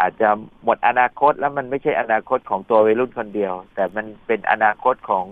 [0.00, 0.28] อาจจะ
[0.64, 5.26] หมดอนาคตแล้วมันไม่ใช่อนาคตของตัววัยรุ่นคนเดียว แต่มันเป็นอนาคตของ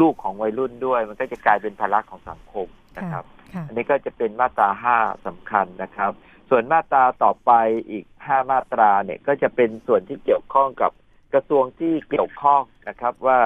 [0.00, 2.66] ลูกของวัยรุ่นด้วย มันก็จะกลายเป็นภาระของสังคม
[2.98, 4.96] นะครับค่ะอันนี้ก็จะเป็นมาตราห้า
[5.26, 6.12] สำคัญนะครับ
[6.48, 7.52] ส่วนมาตราต่อไป
[7.90, 10.90] อีกห้ามาตราเนี่ยก็จะเป็นส่วนที่เกี่ยวข้องกับ
[11.34, 13.40] กระทรวงที่เกี่ยวข้องนะครับว่า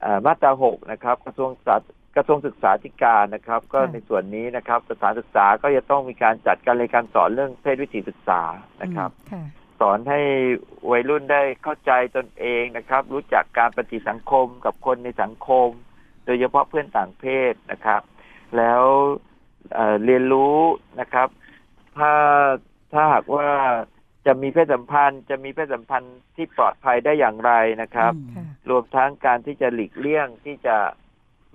[0.00, 1.82] เอ่อมาตราหกนะครับ กระทรวงสาธ
[2.16, 8.42] กระทรวงศึกษาธิการนะครับ ก็ค่ะในส่วนนี้นะครับสถานศึกษาก็จะต้องมีการจัดการเรียนการสอนเรื่องเพศวิถีศึกษา
[8.82, 9.42] นะครับค่ะ
[9.80, 10.20] สอนให้
[10.90, 15.68] วัยรุ่นได้เข้าใจตนเองนะครับ รู้จักการปฏิสังคมกับคนในสังคม
[16.24, 18.02] โดยเฉพาะเพื่อนต่างเพศนะครับ
[18.56, 18.82] แล้ว
[19.74, 20.58] เอ่อเรียนรู้
[21.00, 21.28] นะครับ
[21.98, 22.12] ถ้า
[22.92, 23.48] ถ้าหากว่า
[24.26, 30.76] จะมีเพศสัมพันธ์ จะมีเพศสัมพันธ์ที่ปลอดภัยได้อย่างไรนะครับ ค่ะ รวมทั้งการที่จะหลีกเลี่ยงที่จะ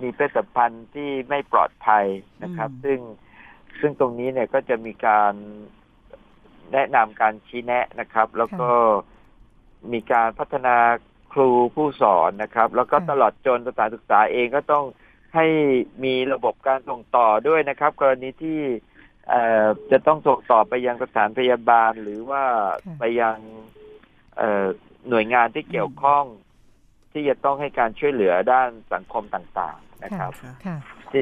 [0.02, 2.06] มีเพศสัมพันธ์ที่ไม่ปลอดภัย
[2.44, 3.00] นะครับ อืม ซึ่ง
[3.80, 5.34] ซึ่งตรงนี้เนี่ยก็จะมีการ
[6.74, 8.70] แนะนำการชี้แนะนะครับ แล้วก็
[9.94, 10.78] มีการพัฒนา
[11.34, 14.86] ครูผู้สอนนะครับ แล้วก็ค่ะ ตลอดจนสถานศึกษาเองก็ต้อง
[15.36, 15.46] ให้
[16.04, 18.88] มีระบบการส่งต่อด้วยนะครับ กรณีที่เอ่อ
[19.92, 22.44] จะต้องส่งต่อไปยังสถานพยาบาลหรือว่า
[22.86, 23.38] ค่ะไปยัง
[24.38, 24.66] เอ่อ
[25.10, 26.26] หน่วยงานที่เกี่ยวข้อง
[27.12, 30.78] ที่จะต้องให้การช่วยเหลือด้านสังคมต่างๆนะครับค่ะค่ะ
[31.12, 31.20] ที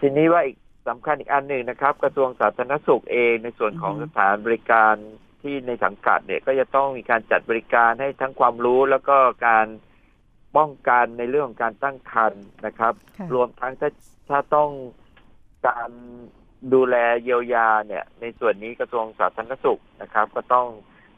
[0.00, 0.56] ทีนี้ว่าอีก
[0.88, 4.94] สำคัญอีกอันหนึ่งนะครับ กระทรวงสาธารณสุขเองในส่วนของอือฮึสถานบริการ
[5.42, 9.16] ที่ในสังกัดเนี่ยก็จะต้องมีการจัดบริการให้ทั้งความรู้แล้วก็
[9.48, 9.66] การ
[10.56, 13.90] ป้องกันในเรื่องของการตั้งครรภ์นะครับค่ะรวมทั้งถ้า
[14.28, 14.70] ถ้าต้อง
[15.66, 15.90] การ
[16.74, 20.66] ดูแลเยียวยาเนี่ย ในส่วนนี้กระทรวงสาธารณสุขนะครับ ก็ต้อง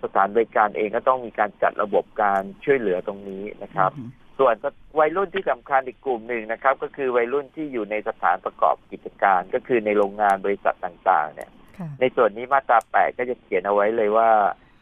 [0.03, 3.91] สถานบริการเองก็ต้องมีการจัดระบบการช่วยเหลือตรงนี้นะครับ
[4.39, 4.55] ส่วน
[4.99, 14.31] วัยรุ่นที่สำคัญอีกกลุ่มหนึ่งนะครับ ก็คือวัยรุ่นที่อยู่ในสถานประกอบกิจการ ก็คือในโรงงานบริษัทต่างๆ เนี่ยค่ะในส่วนนี้มาตราแปดก็จะเขียนเอาไว้เลยว่า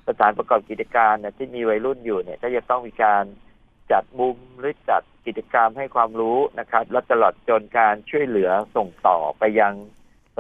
[0.09, 3.25] สถานประกอบกิจการเนี่ยที่มีวัยรุ่นอยู่เนี่ย ก็จะต้องมีการ
[3.93, 9.75] จัดมุมหรือจัดกิจกรรมให้ความรู้นะครับ และตลอดจนการช่วยเหลือส่งต่อไปยัง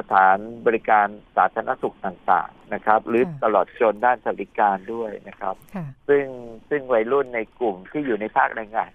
[0.00, 0.36] สถาน
[0.66, 6.24] บริการสาธารณสุขต่างๆนะครับ หรือค่ะตลอดจนด้านสวัสดิการด้วยนะครับค่ะซึ่ง
[6.70, 8.90] ซึ่งวัยรุ่นในกลุ่มที่อยู่ในภาคแรงงาน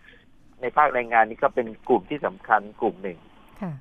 [0.61, 3.19] ในภาคแรงงานนี้ก็เป็นกลุ่มที่สำคัญกลุ่มหนึ่ง
[3.61, 3.73] ค่ะ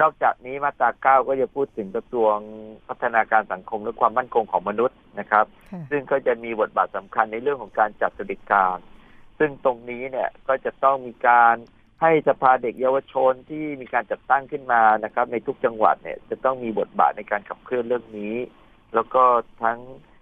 [0.00, 2.36] นอกจากนี้มาตราเก้าก็จะพูดถึงกระทรวง
[2.88, 8.76] พัฒนาการสังคมและความมั่นคงของมนุษย์นะครับค่ะซึ่งก็จะมีบทบาทสำคัญในเรื่องของการจัดสวัสดิการ
[9.38, 11.54] ซึ่งตรงนี้เนี่ยก็จะต้องมีการ
[12.00, 18.34] ให้สภาเด็กเยาวชนที่มีการจัดตั้งขึ้นมานะครับ ในทุกจังหวัดเนี่ย จะต้องมีบทบาทในการขับเคลื่อนเรื่องนี้
[18.94, 19.22] แล้วก็
[19.62, 19.78] ทั้ง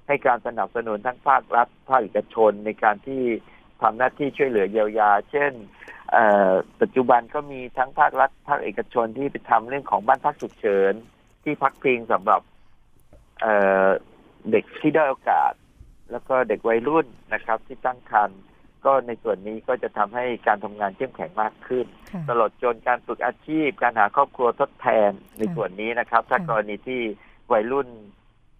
[0.06, 3.22] ให้การสนับสนุนทั้งภาครัฐภาคเอกชนในการที่
[3.82, 5.52] ทำหน้าที่ช่วยเหลือเยียวยา เช่น
[6.80, 10.92] ปัจจุบันก็มีทั้งภาครัฐภาคเอกชนที่ไปทำเรื่องของบ้านพักฉุกเฉิน
[11.44, 12.40] ที่พักพิงสำหรับ
[14.50, 15.52] เด็กที่ได้โอกาส
[16.10, 18.40] แล้วก็เด็กวัยรุ่นนะครับ ที่ตั้งครรภ์
[18.86, 27.00] ก็ในส่วนนี้ก็จะทำให้การทำงานเข้มแข็งมากขึ้นค่ะตลอดจนการฝึกอาชีพ การหาครอบครัวทดแทนในค่ะส่วนนี้นะครับ ถ้าค่ะกรณีที่
[27.52, 27.88] วัยรุ่น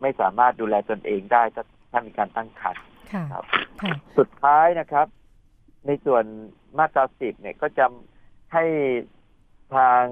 [0.02, 3.44] ไม่สามารถดูแลตนเองได้ถ้าถ้ามีการตั้งครรภ์ค่ะครับ
[3.82, 5.06] ค่ะสุดท้ายนะครับ
[5.86, 6.24] ในส่วน
[6.78, 7.86] มาตราสิบเนี่ยก็จะ
[8.52, 8.64] ให้
[9.76, 10.02] ทาง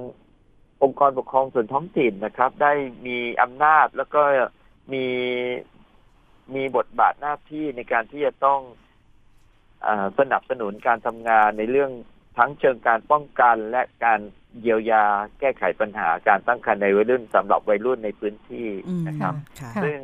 [0.82, 2.72] องค์กรปกครองส่วนท้องถิ่นนะครับ ได้
[3.06, 4.22] มีอำนาจแล้วก็
[4.92, 5.04] มี
[6.54, 8.83] มีบทบาทหน้าที่ในการที่จะต้องอา
[10.18, 11.90] สนับสนุนการทำงานในเรื่อง
[12.38, 14.20] ทั้งเชิงการป้องกันและการ
[14.60, 15.04] เยียวยา
[15.40, 19.96] แก้ไขปัญหาการตั้งครรภ์ในวัยรุ่นสำหรับวัยรุ่นในพื้นที่อืมนะครับค่ะค่ะซึ่ง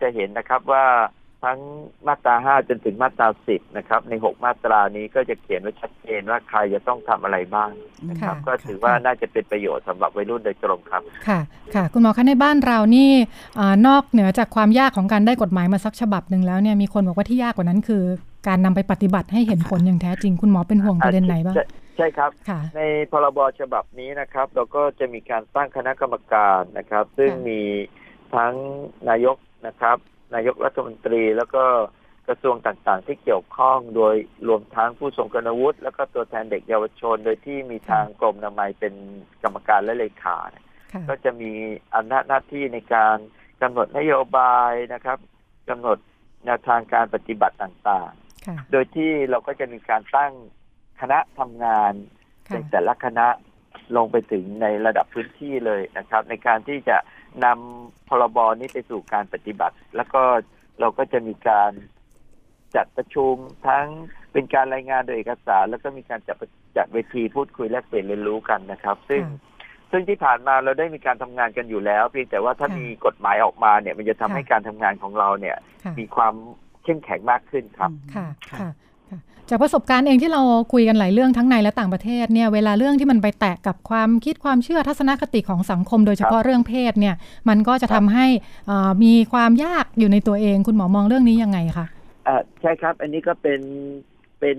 [0.00, 0.86] จะเห็นนะครับว่า
[1.44, 1.58] ทั้ง
[2.08, 7.70] มาตราห้าจนถึงมาตราสิบนะครับ ในหกมาตรานี้ก็จะเขียนไว้ชัดเจนว่าใครจะต้องทำอะไรบ้าง
[8.08, 11.40] นะครับค่ะก็ถือว่าน่าจะเป็นประโยชน์สำหรับวัยรุ่นโดยตรงครับ ค่ะ
[11.74, 13.10] ค่ะ คุณหมอคะในบ้านเรานี่
[13.58, 18.04] อานอกเหนือจากความยากของการได้กฎหมายมาสักฉบับหนึ่งแล้วเนี่ย มีคนบอกว่าที่ยากกว่านั้นคือ
[18.46, 21.64] การนำไปปฏิบัติให้เห็นผลอย่างแท้จริง คุณหมอเป็นห่วงประเด็นไหนบ้างใช่
[21.96, 27.60] ใช่ครับค่ะในพรบฉบับนี้นะครับ เราก็จะมีการตั้งคณะกรรมการนะครับ ซึ่งค่ะมี
[28.34, 28.54] ทั้ง
[29.08, 29.36] นายก
[29.66, 29.96] นะครับ
[30.34, 31.64] นายกรัฐมนตรีแล้วก็
[32.28, 34.14] กระทรวงต่างๆ ที่เกี่ยวข้องโดย
[34.48, 38.94] รวมทั้งผู้ทรงคุณวุฒิแล้วก็ตัวแทนเด็กเยาวชน โดยที่มีทางกรมอนามัยเป็น
[39.42, 40.38] กรรมการและเลขา
[40.92, 41.50] ค่ะก็จะมี
[41.96, 43.16] อำนาจหน้าที่ในการ
[43.62, 45.18] กำหนดนโยบายนะครับ
[45.68, 45.98] กำหนด
[46.44, 48.23] แนวทางการปฏิบัติต่างๆค่ะ
[48.72, 50.32] โดยที่เราก็จะมีการตั้ง
[51.00, 51.92] คณะทำงาน
[52.50, 53.26] ในค่ะแต่ละคณะ
[53.96, 56.96] ลงไปถึงในระดับพื้นที่เลยนะครับ ในการที่จะ
[57.44, 60.22] นำพรบนี้ไปสู่การปฏิบัติ แล้วก็
[60.80, 61.70] เราก็จะมีการ
[62.76, 63.34] จัดประชุม
[63.66, 63.86] ทั้ง
[64.32, 66.36] เป็นการรายงานโดยเอกสาร แล้วก็มีการจัด
[66.76, 69.52] จัดเวทีพูดคุยแลกเปลี่ยนเรียนรู้กันนะครับ ซึ่งค่ะ
[69.90, 76.34] ซึ่งที่ผ่านมาเราได้มีการทำงานกันอยู่แล้ว เพียงแต่ว่าถ้าค่ะมีกฎหมายออกมาเนี่ย มันจะทำค่ะให้การทำงานของเราเนี่ยค่ะมีความ
[76.84, 79.18] เข้มแข็งมากขึ้นครับค่ะค่ะค่ะ
[79.48, 87.14] จากประสบการณ์เองที่เราคุยกันหลายเรื่องทั้งในและต่างประเทศเนี่ยเวลาเรื่องที่มันไปแตะกับความคิดความเชื่อทัศนคติของสังคม โดยเฉพาะเรื่องเพศเนี่ย
[87.48, 88.26] มันก็จะทำให้
[88.66, 91.86] เอ่อมีความยากอยู่ในตัวเองคุณหมอมองเรื่องนี้ยังไงคะ
[92.26, 93.60] อ่าใช่ครับ อันนี้ก็เป็น
[94.40, 94.58] เป็น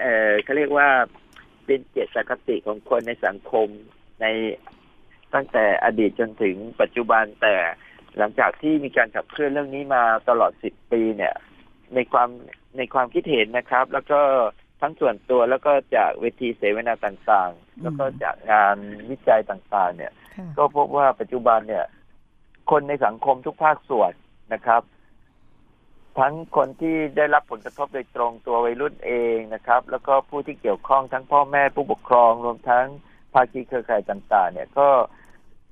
[0.00, 0.88] เอ่อเขาเรียกว่า
[1.66, 3.68] เป็นเจตคติของคนในสังคม
[4.20, 4.26] ใน
[5.34, 7.54] ตั้งแต่อดีตจนถึงปัจจุบันแต่
[8.18, 11.34] หลังจากที่มีการขับเคลื่อนเรื่องนี้มาตลอดสิบปีเนี่ย
[11.94, 12.28] ในความ
[12.76, 14.20] ในความคิดเห็นนะครับ แล้วก็
[14.80, 18.76] ทั้งส่วนตัวแล้วก็จากเวทีเสวนาต่างๆ แล้วก็จากงาน
[19.10, 21.86] วิจัยต่างๆ เนี่ยค่ะก็พบว่าปัจจุบันเนี่ย
[22.70, 24.12] คนในสังคมทุกภาคส่วน
[24.52, 24.82] นะครับ
[26.18, 32.86] ทั้งคนที่ได้รับผลกระทบโดยตรงตัววัยรุ่นเองนะครับ แล้วก็ผู้ที่เกี่ยวข้องทั้งพ่อแม่ผู้ปกครองรวมทั้ง
[33.32, 34.88] ภาคีเครือข่ายต่าง ๆ เนี่ยก็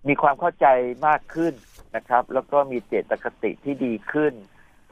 [0.09, 0.67] มีความเข้าใจ
[1.07, 1.55] มากขึ้น
[1.97, 4.33] นะครับ แล้วก็มีเจตคติที่ดีขึ้น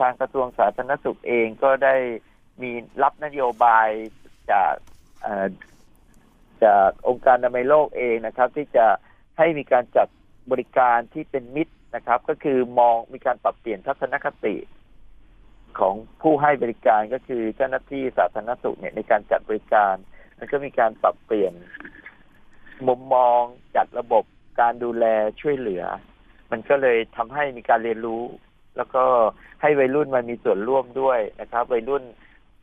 [0.00, 1.96] ทางกระทรวงสาธารณสุขเองก็ได้
[2.62, 2.70] มี
[3.02, 3.88] รับนโยบาย
[4.50, 4.74] จาก
[6.64, 8.86] จากองค์การอนามัยโลกเองนะครับ ที่จะ
[9.38, 10.08] ให้มีการจัด
[10.50, 14.56] บริการที่เป็นมิตรนะครับ ก็คือมองมีการปรับเปลี่ยนทัศนคติ
[15.78, 19.94] ของผู้ให้บริการก็คือเจ้าหน้าที่สาธารณสุขเนี่ยในการจัดบริการ
[20.38, 21.54] มันก็มีการปรับเปลี่ยน
[22.88, 23.40] มุมมอง
[23.76, 24.24] จัดระบบ
[24.60, 25.04] การดูแล
[25.40, 25.84] ช่วยเหลือ
[26.50, 28.22] มันก็เลยทำให้มีการเรียนรู้
[28.76, 29.04] แล้วก็
[29.62, 32.02] ให้วัยรุ่นมามีส่วนร่วมด้วยนะครับ วัยรุ่น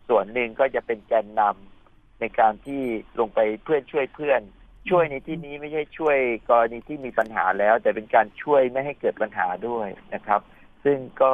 [0.10, 2.82] ส่วนหนึ่งก็จะเป็นแกนนำในการที่
[3.20, 4.41] ลงไปเพื่อนช่วยเพื่อน
[4.89, 6.18] ช่วยในที่นี้ไม่ใช่ช่วย
[6.49, 10.41] กรณีที่มีปัญหาแล้ว แต่เป็นการช่วยไม่ให้เกิดปัญหาด้วยนะครับ
[10.84, 11.34] ซึ่งก็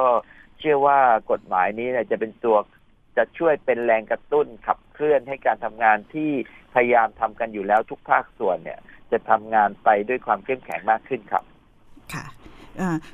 [0.58, 0.98] เชื่อว่า
[1.30, 2.56] กฎหมายนี้นี่ยจะเป็นตัว
[3.16, 6.30] จะช่วยเป็นแรงกระตุ้นขับเคลื่อนให้การทำงานที่
[6.74, 8.78] พยายามทำกันอยู่แล้วทุกภาคส่วนเนี่ย
[9.12, 11.44] จะทำงานไปด้วยความเข้มแข็งมากขึ้นครับ
[12.14, 12.26] ค่ะ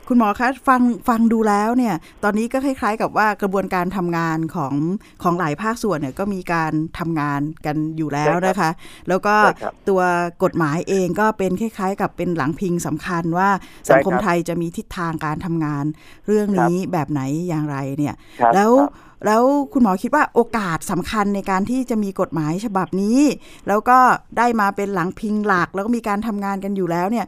[0.08, 1.94] คุณหมอคะฟังฟังดูแล้วเนี่ย
[2.24, 4.74] ตอนนี้ก็คล้ายๆ กับว่ากระบวนการทำงานของ
[5.22, 8.70] ของหลายภาคส่วนเนี่ยก็มีการทำงานกันอยู่แล้วนะคะ
[9.08, 10.00] แล้วก็ใช่ครับตัว
[10.42, 13.48] กฎหมายเองก็เป็นคล้าย ๆ กับเป็นหลังพิงสำคัญว่า
[13.90, 15.84] สังคมใช่ครับไทยจะมีทิศทางการทำงาน
[16.26, 19.42] เรื่องนี้แบบไหนอย่างไรเนี่ยครับแล้วครับแล้ว
[19.72, 23.20] คุณหมอคิดว่าโอกาสสำคัญในการที่จะมีกฎหมายฉบับนี้
[23.68, 23.98] แล้วก็
[24.38, 27.26] ได้มาเป็นหลังพิงหลัก แล้วก็มีการทำงานกันอยู่แล้วเนี่ย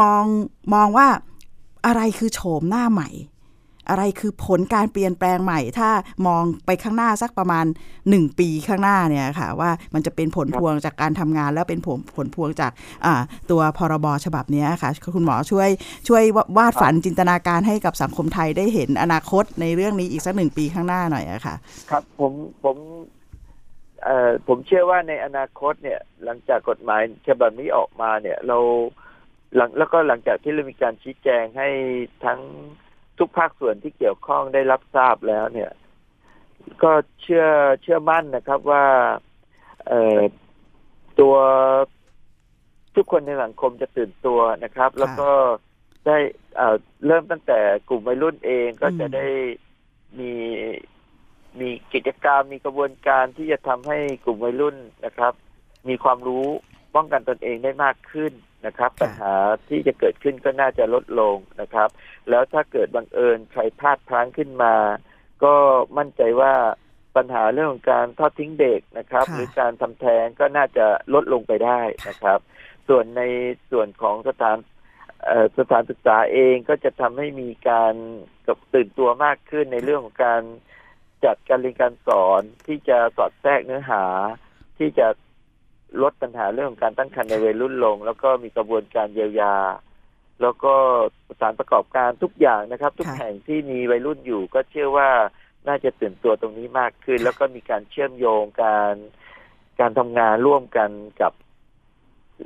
[0.00, 0.24] มอง
[0.74, 1.06] มองว่า
[1.86, 3.10] อะไรคือโฉมหน้าใหม่
[3.90, 5.88] อะไรคือผลการเปลี่ยนแปลงใหม่ ถ้า
[6.26, 7.64] มองไปข้างหน้าสักประมาณ
[8.10, 12.72] หนึ่งปีข้างหน้าเนี่ยค่ะ ว่ามันจะเป็นผลพวงจากการทำงาน แล้วเป็นผลผลพวงจาก
[13.50, 15.68] ตัวพรบฉบับนี้ค่ะ คุณหมอช่วย
[16.08, 16.22] ช่วย
[16.56, 21.54] วาดฝันจินตนาการให้กับสังคมไทยได้เห็นอนาคตในเรื่องนี้อีกสักหนึ่งปีข้างหน้าหน่อยอะค่ะ
[21.90, 22.32] ครับผม
[22.64, 22.76] ผม
[24.46, 28.58] ผมเชื่อว่าในอนาคตเนี่ยหลังจากกฎหมายฉบับนี้ออกมาเนี่ยเรา
[29.56, 31.68] หลังแล้วก็หลังจากที่เรามีการชี้แจงให้
[32.24, 32.40] ทั้ง
[33.18, 35.70] ทุกภาคส่วนที่เกี่ยวข้องได้รับทราบแล้ว เนี่ย
[36.82, 36.92] ก็
[37.22, 37.46] เชื่อ
[37.82, 38.84] เชื่อมั่นนะครับว่า
[39.88, 40.20] เอ่อ
[41.20, 41.36] ตัว
[42.96, 45.30] ทุกคนในสังคมจะตื่นตัวนะครับ แล้วก็
[46.06, 46.18] ได้
[46.56, 46.76] เอ่อ
[47.06, 49.26] เริ่มตั้งแต่กลุ่มวัยรุ่นเองก็จะอืมได้
[50.18, 50.32] มี
[51.60, 55.32] มีกิจกรรมมีกระบวนการที่จะทำให้กลุ่มวัยรุ่นนะครับ
[55.88, 56.46] มีความรู้
[56.94, 58.32] ป้องกันตนเองได้มากขึ้น
[58.66, 59.34] นะครับค่ะปัญหา
[59.68, 61.88] ที่จะเกิดขึ้นก็น่าจะลดลงนะครับ
[62.30, 64.74] แล้วถ้าเกิดบังเอิญใครพลาดพลั้งขึ้นมา
[65.44, 65.54] ก็
[65.98, 66.54] มั่นใจว่า
[67.16, 72.38] ปัญหาเรื่องของการทอดทิ้งเด็กนะครับค่ะหรือการทำแท้งก็น่าจะลดลงไปได้นะครับ
[72.88, 73.22] ส่วนใน
[73.70, 74.56] ส่วนของสถาน
[75.24, 77.94] เอ่อสถานศึกษาเองก็จะทำให้มีการ
[78.46, 80.42] กับตื่นตัวมากขึ้นในเรื่องของการ
[81.24, 84.04] จัดการเรียนการสอนที่จะสอดแทรกเนื้อหา
[84.78, 85.06] ที่จะ
[86.02, 89.56] ลดปัญหาเรื่องของการตั้งครรภ์ในวัยรุ่นลง แล้วก็มีกระบวนการเยียวยา
[90.42, 90.74] แล้วก็
[91.30, 95.10] สถานประกอบการทุกอย่างนะครับ ทุกค่ะแห่งที่มีวัยรุ่นอยู่ ก็เชื่อว่า
[95.68, 98.94] น่าจะตื่นตัวตรงนี้มากขึ้น แล้วก็มีการเชื่อมโยงการ
[99.80, 101.32] การทำงานร่วมกันกับ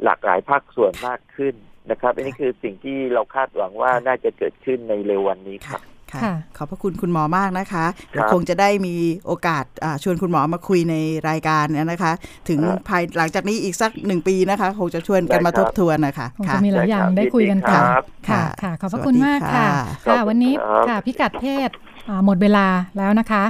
[0.05, 1.55] หลากหลายภาคส่วนมากขึ้น
[1.91, 5.82] นะครับ อันนี้คือสิ่งที่เราคาดหวังว่าน่าจะเกิดขึ้นในเร็ววันนี้ครับ
[6.13, 8.95] ค่ะค่ะ ขอบพระคุณคุณหมอมากนะคะครัเดี๋ยวบคงจะได้มี
[9.27, 10.95] โอกาสอ่าชวนคุณหมอมาคุยใน
[11.29, 12.13] รายการเนี่ยนะคะ
[12.49, 19.67] ถึงครับภายหลังจากนี้อีกสักหนึ่งปีนะคะ คงจะชวนกันมาได้คทรับบทวนนะคะคงค่ะจะมีหลายอย่างได้ครับได้คุยกันต่อครับค่ะค่ะค่ะ ขอบพระสวัสคุณดีมากค่ะ
[20.07, 21.71] ค่ะขอบค่ะคุณวันนี้ครับค่ะพิกัดเพศ
[22.09, 22.67] อ่าหมดเวลา
[22.99, 23.45] แล้วนะคะ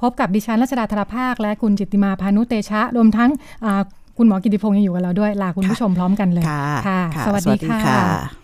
[0.00, 3.30] พบกับดิฉันรัชดาธราภาค และคุณจิตติมาพานุเตชะรวมทั้ง
[3.64, 3.82] อ่า
[4.18, 8.43] คุณหมอกิติพงศ์ยังอยู่กับเราด้วยลาคุณผู้ชมพร้อมกันเลยค่ะค่ะค่ะสวัสดีค่ะ